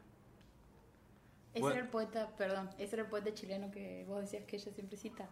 Ese 1.55 1.67
era 1.67 1.81
el 1.81 1.89
poeta, 1.89 2.35
perdón, 2.39 2.71
ese 2.79 2.97
era 2.97 3.05
el 3.05 3.11
poeta 3.11 3.35
chileno 3.35 3.71
que 3.71 4.05
vos 4.07 4.21
decías 4.21 4.45
que 4.45 4.57
ella 4.57 4.73
siempre 4.73 4.97
cita. 4.97 5.29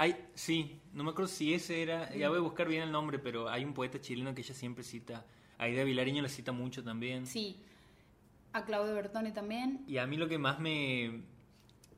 Hay, 0.00 0.16
sí, 0.32 0.80
no 0.94 1.04
me 1.04 1.10
acuerdo 1.10 1.28
si 1.28 1.52
ese 1.52 1.82
era, 1.82 2.10
ya 2.14 2.30
voy 2.30 2.38
a 2.38 2.40
buscar 2.40 2.66
bien 2.66 2.84
el 2.84 2.90
nombre, 2.90 3.18
pero 3.18 3.50
hay 3.50 3.66
un 3.66 3.74
poeta 3.74 4.00
chileno 4.00 4.34
que 4.34 4.40
ella 4.40 4.54
siempre 4.54 4.82
cita. 4.82 5.26
Aida 5.58 5.84
Vilariño 5.84 6.22
la 6.22 6.30
cita 6.30 6.52
mucho 6.52 6.82
también. 6.82 7.26
Sí, 7.26 7.60
a 8.54 8.64
Claudio 8.64 8.94
Bertone 8.94 9.30
también. 9.32 9.84
Y 9.86 9.98
a 9.98 10.06
mí 10.06 10.16
lo 10.16 10.26
que 10.26 10.38
más 10.38 10.58
me, 10.58 11.20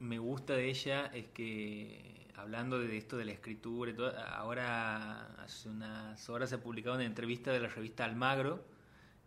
me 0.01 0.19
gusta 0.19 0.55
de 0.55 0.69
ella 0.69 1.13
es 1.15 1.29
que 1.29 2.27
hablando 2.35 2.81
de 2.81 2.97
esto 2.97 3.17
de 3.17 3.25
la 3.25 3.31
escritura 3.31 3.93
y 3.93 3.95
todo, 3.95 4.13
ahora 4.19 5.37
hace 5.41 5.69
unas 5.69 6.29
horas 6.29 6.49
se 6.49 6.57
ha 6.57 6.61
publicado 6.61 6.97
una 6.97 7.05
entrevista 7.05 7.53
de 7.53 7.61
la 7.61 7.69
revista 7.69 8.05
Almagro, 8.05 8.65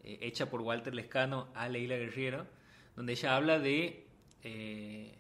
eh, 0.04 0.18
hecha 0.20 0.50
por 0.50 0.60
Walter 0.60 0.94
Lescano 0.94 1.48
a 1.56 1.70
Leila 1.70 1.96
Guerriero, 1.96 2.46
donde 2.98 3.14
ella 3.14 3.38
habla 3.38 3.58
de 3.58 4.06
eh, 4.44 5.18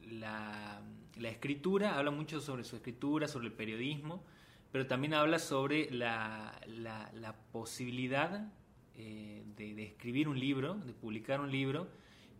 la, 0.00 0.82
escritura, 1.20 1.96
habla 1.96 2.10
mucho 2.10 2.40
sobre 2.40 2.64
su 2.64 2.76
escritura, 2.76 3.28
sobre 3.28 3.46
el 3.46 3.52
periodismo, 3.52 4.24
pero 4.70 4.86
también 4.86 5.14
habla 5.14 5.38
sobre 5.38 5.90
la, 5.90 6.58
la, 6.66 7.36
posibilidad 7.52 8.50
eh, 8.96 9.42
de, 9.56 9.74
de 9.74 9.84
escribir 9.84 10.28
un 10.28 10.38
libro, 10.38 10.74
de 10.74 10.92
publicar 10.94 11.40
un 11.40 11.50
libro, 11.50 11.88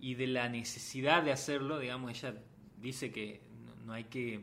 y 0.01 0.15
de 0.15 0.27
la 0.27 0.49
necesidad 0.49 1.23
de 1.23 1.31
hacerlo, 1.33 1.79
digamos, 1.79 2.11
ella 2.11 2.35
dice 2.81 3.13
que 3.13 3.41
no 3.85 3.93
hay 3.93 4.05
que 4.05 4.41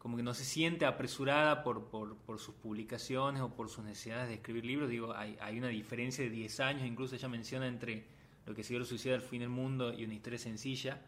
como 0.00 0.16
que 0.16 0.22
no 0.22 0.32
se 0.32 0.44
siente 0.44 0.86
apresurada 0.86 1.62
por, 1.62 1.90
por, 1.90 2.38
sus 2.38 2.54
publicaciones 2.54 3.42
o 3.42 3.54
por 3.54 3.68
sus 3.68 3.84
necesidades 3.84 4.28
de 4.28 4.36
escribir 4.36 4.64
libros. 4.64 4.88
Digo, 4.88 5.14
hay, 5.14 5.36
hay, 5.42 5.58
una 5.58 5.68
diferencia 5.68 6.24
de 6.24 6.30
10 6.30 6.60
años, 6.60 6.86
incluso 6.86 7.14
ella 7.16 7.28
menciona 7.28 7.66
entre 7.66 8.06
Lo 8.46 8.54
que 8.54 8.64
siguió 8.64 8.80
el 8.80 8.86
suicidio 8.86 9.14
al 9.14 9.20
fin 9.20 9.40
del 9.40 9.50
mundo 9.50 9.92
y 9.92 10.06
una 10.06 10.14
historia 10.14 10.38
sencilla. 10.38 11.02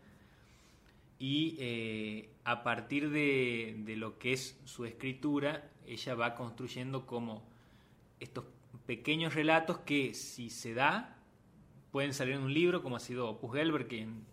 Y 1.22 1.54
eh, 1.60 2.30
a 2.42 2.64
partir 2.64 3.08
de, 3.10 3.76
de 3.84 3.94
lo 3.94 4.18
que 4.18 4.32
es 4.32 4.58
su 4.64 4.86
escritura, 4.86 5.70
ella 5.86 6.16
va 6.16 6.34
construyendo 6.34 7.06
como 7.06 7.46
estos 8.18 8.44
pequeños 8.86 9.32
relatos 9.32 9.78
que 9.78 10.14
si 10.14 10.50
se 10.50 10.74
da 10.74 11.16
pueden 11.92 12.12
salir 12.12 12.34
en 12.34 12.42
un 12.42 12.52
libro, 12.52 12.82
como 12.82 12.96
ha 12.96 12.98
sido 12.98 13.28
Opus 13.30 13.52
Gelber, 13.52 13.86
que 13.86 14.00
en, 14.00 14.26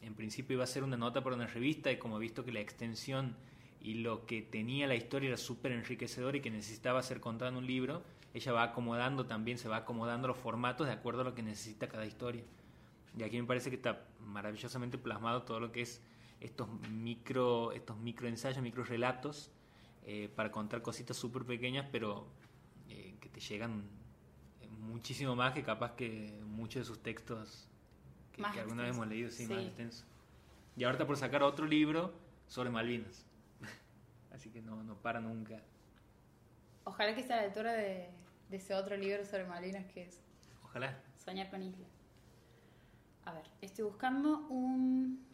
en 0.00 0.14
principio 0.16 0.54
iba 0.54 0.64
a 0.64 0.66
ser 0.66 0.82
una 0.82 0.96
nota 0.96 1.22
para 1.22 1.36
una 1.36 1.46
revista 1.46 1.92
y 1.92 1.98
como 1.98 2.16
he 2.16 2.20
visto 2.20 2.44
que 2.44 2.50
la 2.50 2.58
extensión 2.58 3.36
y 3.80 3.94
lo 3.94 4.26
que 4.26 4.42
tenía 4.42 4.88
la 4.88 4.96
historia 4.96 5.28
era 5.28 5.36
súper 5.36 5.70
enriquecedor 5.70 6.34
y 6.34 6.40
que 6.40 6.50
necesitaba 6.50 7.04
ser 7.04 7.20
contado 7.20 7.52
en 7.52 7.56
un 7.56 7.68
libro, 7.68 8.02
ella 8.34 8.50
va 8.50 8.64
acomodando 8.64 9.26
también, 9.26 9.58
se 9.58 9.68
va 9.68 9.76
acomodando 9.76 10.26
los 10.26 10.38
formatos 10.38 10.88
de 10.88 10.92
acuerdo 10.92 11.20
a 11.20 11.24
lo 11.24 11.36
que 11.36 11.44
necesita 11.44 11.86
cada 11.86 12.04
historia. 12.04 12.42
Y 13.16 13.22
aquí 13.22 13.40
me 13.40 13.46
parece 13.46 13.70
que 13.70 13.76
está 13.76 14.08
maravillosamente 14.18 14.98
plasmado 14.98 15.42
todo 15.42 15.60
lo 15.60 15.70
que 15.70 15.82
es 15.82 16.02
estos 16.42 16.68
micro, 16.90 17.72
estos 17.72 17.96
micro 17.96 18.28
ensayos, 18.28 18.62
micro 18.62 18.84
relatos, 18.84 19.50
eh, 20.04 20.28
para 20.34 20.50
contar 20.50 20.82
cositas 20.82 21.16
súper 21.16 21.44
pequeñas, 21.44 21.86
pero 21.92 22.26
eh, 22.88 23.14
que 23.20 23.28
te 23.28 23.40
llegan 23.40 23.84
muchísimo 24.80 25.36
más 25.36 25.54
que 25.54 25.62
capaz 25.62 25.92
que 25.92 26.36
muchos 26.44 26.82
de 26.82 26.84
sus 26.84 27.02
textos 27.02 27.68
que, 28.32 28.42
alguna 28.60 28.82
vez 28.82 28.94
hemos 28.94 29.06
leído, 29.06 29.30
sí, 29.30 29.46
más 29.46 29.62
extenso. 29.62 30.04
Y 30.76 30.84
ahorita 30.84 31.06
por 31.06 31.16
sacar 31.16 31.42
otro 31.42 31.66
libro 31.66 32.12
sobre 32.48 32.70
Malvinas. 32.70 33.24
Así 34.32 34.50
que 34.50 34.60
no, 34.62 34.82
no 34.82 34.96
para 34.96 35.20
nunca. 35.20 35.62
Ojalá 36.84 37.14
que 37.14 37.20
esté 37.20 37.34
a 37.34 37.36
la 37.36 37.42
altura 37.42 37.72
de, 37.74 38.08
ese 38.50 38.74
otro 38.74 38.96
libro 38.96 39.24
sobre 39.24 39.44
Malvinas 39.44 39.86
que 39.92 40.04
es. 40.04 40.20
Ojalá. 40.64 40.98
Soñar 41.24 41.50
con 41.50 41.62
islas. 41.62 41.88
A 43.24 43.32
ver, 43.32 43.44
estoy 43.60 43.84
buscando 43.84 44.46
un. 44.48 45.24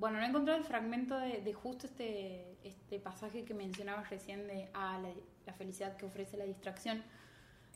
Bueno, 0.00 0.16
no 0.16 0.24
he 0.24 0.28
encontrado 0.28 0.58
el 0.58 0.64
fragmento 0.64 1.18
de, 1.18 1.52
justo 1.52 1.86
este, 1.86 2.56
este 2.64 2.98
pasaje 2.98 3.44
que 3.44 3.52
mencionabas 3.52 4.08
recién 4.08 4.46
de 4.46 4.70
ah, 4.72 4.98
la, 5.44 5.52
felicidad 5.52 5.94
que 5.98 6.06
ofrece 6.06 6.38
la 6.38 6.44
distracción, 6.44 7.02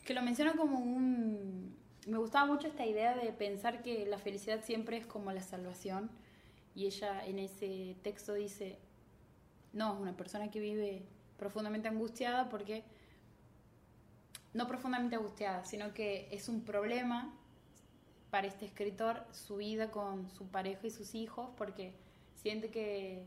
que 0.03 0.15
lo 0.15 0.23
menciona 0.23 0.53
como 0.53 0.79
un. 0.79 1.77
Me 2.07 2.17
gustaba 2.17 2.47
mucho 2.47 2.67
esta 2.67 2.83
idea 2.83 3.15
de 3.15 3.31
pensar 3.31 3.83
que 3.83 4.07
la 4.07 4.17
felicidad 4.17 4.63
siempre 4.63 4.97
es 4.97 5.05
como 5.05 5.31
la 5.31 5.43
salvación. 5.43 6.09
Y 6.73 6.87
ella 6.87 7.23
en 7.23 7.37
ese 7.37 7.95
texto 8.01 8.33
dice: 8.33 8.79
No, 9.71 9.93
es 9.93 10.01
una 10.01 10.17
persona 10.17 10.49
que 10.49 10.59
vive 10.59 11.03
profundamente 11.37 11.89
angustiada 11.89 12.49
porque. 12.49 12.83
No 14.55 14.67
profundamente 14.67 15.15
angustiada, 15.15 15.63
sino 15.63 15.93
que 15.93 16.27
es 16.31 16.49
un 16.49 16.63
problema 16.63 17.31
para 18.31 18.47
este 18.47 18.65
escritor 18.65 19.23
su 19.31 19.57
vida 19.57 19.91
con 19.91 20.31
su 20.31 20.47
pareja 20.47 20.87
y 20.87 20.91
sus 20.91 21.13
hijos 21.13 21.49
porque 21.57 21.93
siente 22.45 22.69
que 22.69 23.23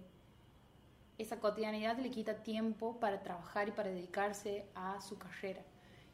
esa 1.19 1.41
cotidianidad 1.41 1.99
le 1.99 2.09
quita 2.09 2.45
tiempo 2.45 3.01
para 3.01 3.21
trabajar 3.21 3.67
y 3.67 3.73
para 3.73 3.91
dedicarse 3.91 4.67
a 4.77 5.01
su 5.01 5.19
carrera. 5.19 5.61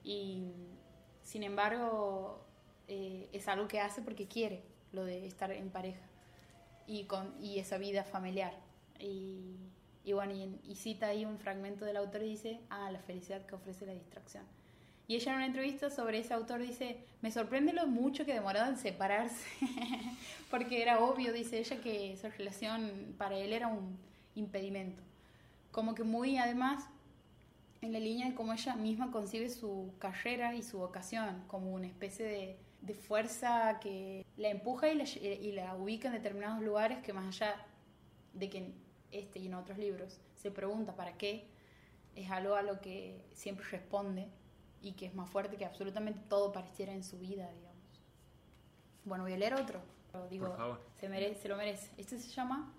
Y 0.03 0.55
sin 1.23 1.43
embargo, 1.43 2.47
eh, 2.89 3.29
es 3.31 3.47
algo 3.47 3.69
que 3.69 3.79
hace 3.79 4.01
porque 4.01 4.27
quiere, 4.27 4.63
lo 4.93 5.05
de 5.05 5.27
estar 5.27 5.53
en 5.53 5.69
pareja 5.69 6.01
y, 6.87 7.05
con, 7.05 7.35
y 7.45 7.59
esa 7.59 7.77
vida 7.77 8.05
familiar. 8.05 8.55
Y, 8.99 9.59
y 10.03 10.15
bueno, 10.15 10.33
y, 10.33 10.75
cita 10.75 11.09
ahí 11.09 11.27
un 11.27 11.37
fragmento 11.37 11.85
del 11.85 11.99
autor 11.99 12.23
y 12.23 12.31
dice, 12.31 12.61
ah, 12.71 12.91
la 12.91 13.01
felicidad 13.01 13.45
que 13.45 13.55
ofrece 13.55 13.85
la 13.85 13.93
distracción. 13.93 14.47
Y 15.07 15.17
ella 15.17 15.33
en 15.33 15.37
una 15.37 15.47
entrevista 15.47 15.91
sobre 15.91 16.19
ese 16.19 16.33
autor 16.33 16.61
dice, 16.61 16.99
me 17.21 17.31
sorprende 17.31 17.73
lo 17.73 17.87
mucho 17.87 18.25
que 18.25 18.33
demorado 18.33 18.71
en 18.71 18.79
separarse, 18.79 19.45
porque 20.51 20.81
era 20.81 21.01
obvio, 21.01 21.33
dice 21.33 21.59
ella, 21.59 21.81
que 21.81 22.15
esa 22.15 22.31
relación 22.31 23.15
para 23.19 23.37
él 23.37 23.53
era 23.53 23.69
un 23.69 23.99
impedimento. 24.35 25.03
Como 25.73 25.95
que 25.95 26.05
muy 26.05 26.39
además 26.39 26.89
en 27.83 27.93
la 27.93 28.01
línea 28.01 28.29
de 28.29 28.35
cómo 28.35 28.55
ella 28.55 28.77
misma 28.77 29.11
concibe 29.11 29.51
su 29.51 29.93
carrera 29.99 30.55
y 30.55 30.63
su 30.63 30.79
vocación, 30.79 31.45
como 31.49 31.75
una 31.75 31.87
especie 31.87 32.25
de, 32.25 32.57
de 32.81 32.95
fuerza 32.95 33.79
que 33.81 34.25
la 34.39 34.49
empuja 34.49 34.89
y 34.89 34.95
la, 34.95 35.05
y 35.05 35.53
la 35.53 35.75
ubica 35.75 36.09
en 36.09 36.15
determinados 36.15 36.63
lugares 36.63 36.99
que 37.03 37.13
más 37.13 37.27
allá 37.27 37.57
de 38.33 38.49
que 38.49 38.59
en 38.59 38.75
este 39.13 39.39
y 39.39 39.47
en 39.47 39.55
otros 39.55 39.77
libros 39.77 40.19
se 40.35 40.51
pregunta 40.51 40.97
para 40.97 41.19
qué, 41.19 41.45
es 42.17 42.31
algo 42.31 42.55
a 42.55 42.63
lo 42.63 42.81
que 42.81 43.21
siempre 43.35 43.67
responde 43.71 44.29
y 44.85 44.93
que 44.93 45.07
es 45.07 45.15
más 45.15 45.29
fuerte 45.31 45.57
que 45.57 45.65
absolutamente 45.65 46.21
todo 46.29 46.53
pareciera 46.53 46.93
en 46.93 47.03
su 47.03 47.19
vida, 47.19 47.51
digamos. 47.51 47.75
Bueno, 49.05 49.25
voy 49.25 49.33
a 49.33 49.39
leer 49.39 49.55
otro. 49.55 49.81
digo, 50.31 50.55
Se, 51.01 51.09
merece, 51.09 51.41
se 51.41 51.49
lo 51.49 51.57
merece. 51.57 51.91
Este 51.97 52.19
se 52.19 52.29
llama 52.29 52.73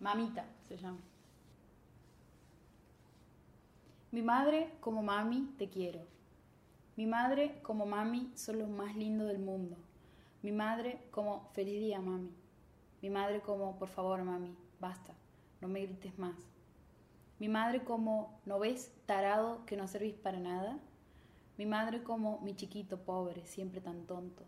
Mamita, 0.00 0.44
se 0.68 0.76
llama. 0.76 0.98
Mi 4.10 4.22
madre 4.22 4.72
como 4.80 5.02
mami 5.02 5.54
te 5.56 5.68
quiero. 5.68 6.00
Mi 6.96 7.06
madre 7.06 7.60
como 7.62 7.86
mami 7.86 8.32
son 8.34 8.58
los 8.58 8.68
más 8.68 8.96
lindos 8.96 9.28
del 9.28 9.38
mundo. 9.38 9.76
Mi 10.42 10.50
madre 10.50 11.06
como 11.10 11.48
feliz 11.52 11.80
día 11.80 12.00
mami. 12.00 12.34
Mi 13.00 13.10
madre 13.10 13.40
como 13.40 13.78
por 13.78 13.88
favor 13.88 14.22
mami, 14.22 14.54
basta, 14.80 15.14
no 15.60 15.68
me 15.68 15.80
grites 15.86 16.18
más. 16.18 16.49
Mi 17.40 17.48
madre 17.48 17.82
como, 17.84 18.38
¿no 18.44 18.58
ves, 18.58 18.92
tarado, 19.06 19.64
que 19.64 19.74
no 19.74 19.88
servís 19.88 20.14
para 20.14 20.38
nada? 20.38 20.78
Mi 21.56 21.64
madre 21.64 22.02
como, 22.02 22.38
mi 22.40 22.54
chiquito 22.54 22.98
pobre, 22.98 23.46
siempre 23.46 23.80
tan 23.80 24.06
tonto. 24.06 24.44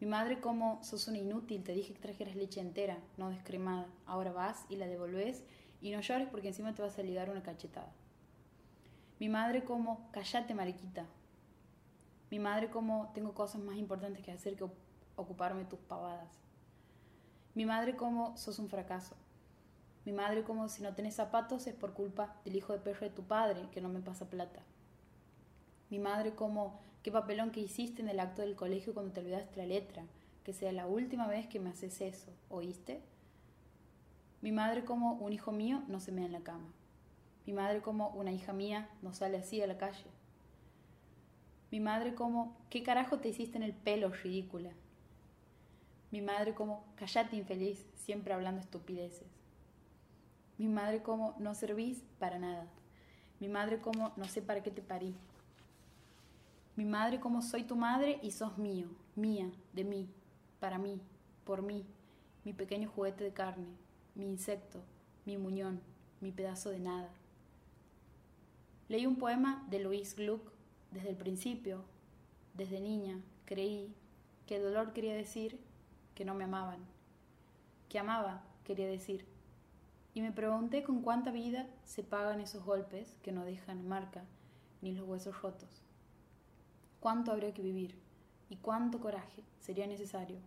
Mi 0.00 0.06
madre 0.06 0.40
como, 0.40 0.82
sos 0.82 1.08
una 1.08 1.18
inútil, 1.18 1.62
te 1.62 1.72
dije 1.72 1.92
que 1.92 2.00
trajeras 2.00 2.34
leche 2.34 2.62
entera, 2.62 2.96
no 3.18 3.28
descremada. 3.28 3.86
Ahora 4.06 4.32
vas 4.32 4.64
y 4.70 4.76
la 4.76 4.86
devolves 4.86 5.44
y 5.82 5.90
no 5.90 6.00
llores 6.00 6.26
porque 6.30 6.48
encima 6.48 6.74
te 6.74 6.80
vas 6.80 6.98
a 6.98 7.02
ligar 7.02 7.28
una 7.28 7.42
cachetada. 7.42 7.92
Mi 9.20 9.28
madre 9.28 9.64
como, 9.64 10.10
callate 10.10 10.54
mariquita. 10.54 11.04
Mi 12.30 12.38
madre 12.38 12.70
como, 12.70 13.10
tengo 13.12 13.34
cosas 13.34 13.60
más 13.60 13.76
importantes 13.76 14.24
que 14.24 14.32
hacer 14.32 14.56
que 14.56 14.66
ocuparme 15.16 15.66
tus 15.66 15.80
pavadas. 15.80 16.32
Mi 17.54 17.66
madre 17.66 17.94
como, 17.94 18.38
sos 18.38 18.58
un 18.58 18.70
fracaso. 18.70 19.16
Mi 20.06 20.12
madre 20.12 20.44
como 20.44 20.68
si 20.68 20.84
no 20.84 20.94
tenés 20.94 21.16
zapatos 21.16 21.66
es 21.66 21.74
por 21.74 21.92
culpa 21.92 22.36
del 22.44 22.54
hijo 22.54 22.72
de 22.72 22.78
perro 22.78 23.00
de 23.00 23.10
tu 23.10 23.24
padre 23.24 23.68
que 23.72 23.80
no 23.80 23.88
me 23.88 23.98
pasa 23.98 24.30
plata. 24.30 24.62
Mi 25.90 25.98
madre 25.98 26.36
como, 26.36 26.78
qué 27.02 27.10
papelón 27.10 27.50
que 27.50 27.58
hiciste 27.58 28.02
en 28.02 28.08
el 28.08 28.20
acto 28.20 28.42
del 28.42 28.54
colegio 28.54 28.94
cuando 28.94 29.12
te 29.12 29.18
olvidaste 29.18 29.56
la 29.56 29.66
letra, 29.66 30.04
que 30.44 30.52
sea 30.52 30.70
la 30.70 30.86
última 30.86 31.26
vez 31.26 31.48
que 31.48 31.58
me 31.58 31.70
haces 31.70 32.00
eso, 32.00 32.30
¿oíste? 32.50 33.00
Mi 34.42 34.52
madre 34.52 34.84
como, 34.84 35.14
un 35.14 35.32
hijo 35.32 35.50
mío 35.50 35.82
no 35.88 35.98
se 35.98 36.12
mea 36.12 36.26
en 36.26 36.32
la 36.32 36.44
cama. 36.44 36.72
Mi 37.44 37.52
madre 37.52 37.82
como, 37.82 38.10
una 38.10 38.30
hija 38.30 38.52
mía 38.52 38.88
no 39.02 39.12
sale 39.12 39.38
así 39.38 39.60
a 39.60 39.66
la 39.66 39.76
calle. 39.76 40.06
Mi 41.72 41.80
madre 41.80 42.14
como, 42.14 42.56
¿qué 42.70 42.84
carajo 42.84 43.18
te 43.18 43.30
hiciste 43.30 43.56
en 43.56 43.64
el 43.64 43.72
pelo, 43.72 44.10
ridícula? 44.10 44.70
Mi 46.12 46.22
madre 46.22 46.54
como, 46.54 46.84
callate 46.94 47.34
infeliz, 47.34 47.84
siempre 47.96 48.34
hablando 48.34 48.60
estupideces. 48.60 49.35
Mi 50.58 50.68
madre 50.68 51.02
como, 51.02 51.34
no 51.38 51.54
servís 51.54 52.02
para 52.18 52.38
nada. 52.38 52.66
Mi 53.40 53.48
madre 53.48 53.80
como, 53.80 54.12
no 54.16 54.24
sé 54.24 54.40
para 54.42 54.62
qué 54.62 54.70
te 54.70 54.82
parí. 54.82 55.14
Mi 56.76 56.84
madre 56.84 57.20
como 57.20 57.42
soy 57.42 57.64
tu 57.64 57.76
madre 57.76 58.18
y 58.22 58.30
sos 58.30 58.58
mío, 58.58 58.88
mía, 59.14 59.50
de 59.72 59.84
mí, 59.84 60.08
para 60.60 60.78
mí, 60.78 61.00
por 61.44 61.62
mí, 61.62 61.86
mi 62.44 62.52
pequeño 62.52 62.90
juguete 62.94 63.24
de 63.24 63.32
carne, 63.32 63.66
mi 64.14 64.26
insecto, 64.26 64.80
mi 65.24 65.36
muñón, 65.38 65.80
mi 66.20 66.32
pedazo 66.32 66.70
de 66.70 66.80
nada. 66.80 67.10
Leí 68.88 69.06
un 69.06 69.16
poema 69.16 69.66
de 69.70 69.80
Louise 69.80 70.16
Gluck 70.16 70.52
desde 70.90 71.10
el 71.10 71.16
principio, 71.16 71.82
desde 72.54 72.80
niña, 72.80 73.20
creí 73.44 73.94
que 74.46 74.56
el 74.56 74.62
dolor 74.62 74.92
quería 74.92 75.14
decir 75.14 75.58
que 76.14 76.24
no 76.24 76.34
me 76.34 76.44
amaban, 76.44 76.80
que 77.88 77.98
amaba 77.98 78.42
quería 78.64 78.86
decir 78.86 79.24
y 80.16 80.22
me 80.22 80.32
pregunté 80.32 80.82
con 80.82 81.02
cuánta 81.02 81.30
vida 81.30 81.66
se 81.84 82.02
pagan 82.02 82.40
esos 82.40 82.64
golpes 82.64 83.18
que 83.22 83.32
no 83.32 83.44
dejan 83.44 83.86
marca 83.86 84.24
ni 84.80 84.92
los 84.92 85.06
huesos 85.06 85.42
rotos. 85.42 85.68
¿Cuánto 87.00 87.32
habría 87.32 87.52
que 87.52 87.60
vivir 87.60 87.94
y 88.48 88.56
cuánto 88.56 88.98
coraje 88.98 89.44
sería 89.60 89.86
necesario 89.86 90.38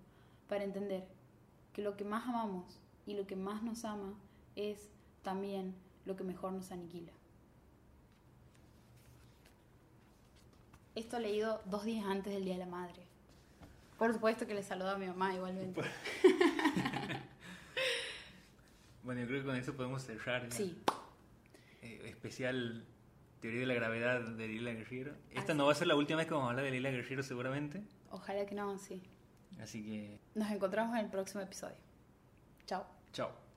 para 0.47 0.63
entender 0.63 1.07
que 1.71 1.83
lo 1.83 1.95
que 1.95 2.03
más 2.03 2.27
amamos 2.27 2.79
y 3.05 3.13
lo 3.13 3.27
que 3.27 3.35
más 3.35 3.61
nos 3.61 3.85
ama 3.85 4.15
es 4.55 4.89
también 5.21 5.75
lo 6.03 6.15
que 6.15 6.23
mejor 6.23 6.51
nos 6.51 6.71
aniquila? 6.71 7.11
Esto 10.95 11.19
leído 11.19 11.61
dos 11.65 11.83
días 11.83 12.07
antes 12.07 12.33
del 12.33 12.43
Día 12.43 12.55
de 12.55 12.65
la 12.65 12.71
Madre. 12.71 13.03
Por 13.99 14.11
supuesto 14.13 14.47
que 14.47 14.55
le 14.55 14.63
saludo 14.63 14.89
a 14.89 14.97
mi 14.97 15.05
mamá 15.05 15.35
igualmente. 15.35 15.79
Bueno, 19.09 19.21
yo 19.21 19.27
creo 19.27 19.41
que 19.41 19.47
con 19.47 19.55
eso 19.55 19.75
podemos 19.75 20.03
cerrar. 20.03 20.51
Sí. 20.51 20.77
Eh, 21.81 22.01
especial 22.05 22.85
teoría 23.39 23.61
de 23.61 23.65
la 23.65 23.73
gravedad 23.73 24.21
de 24.21 24.47
Lila 24.47 24.71
Guerrero. 24.71 25.15
Esta 25.31 25.55
no 25.55 25.65
va 25.65 25.71
a 25.71 25.75
ser 25.75 25.87
la 25.87 25.95
última 25.95 26.17
vez 26.17 26.27
que 26.27 26.35
vamos 26.35 26.45
a 26.45 26.49
hablar 26.51 26.65
de 26.65 26.69
Lila 26.69 26.91
Guerrero 26.91 27.23
seguramente. 27.23 27.81
Ojalá 28.11 28.45
que 28.45 28.53
no, 28.53 28.77
sí. 28.77 29.01
Así 29.59 29.83
que, 29.83 30.19
Nos 30.35 30.51
encontramos 30.51 30.95
en 30.95 31.05
el 31.05 31.09
próximo 31.09 31.41
episodio. 31.41 31.77
Chao. 32.67 32.85
chao. 33.11 33.48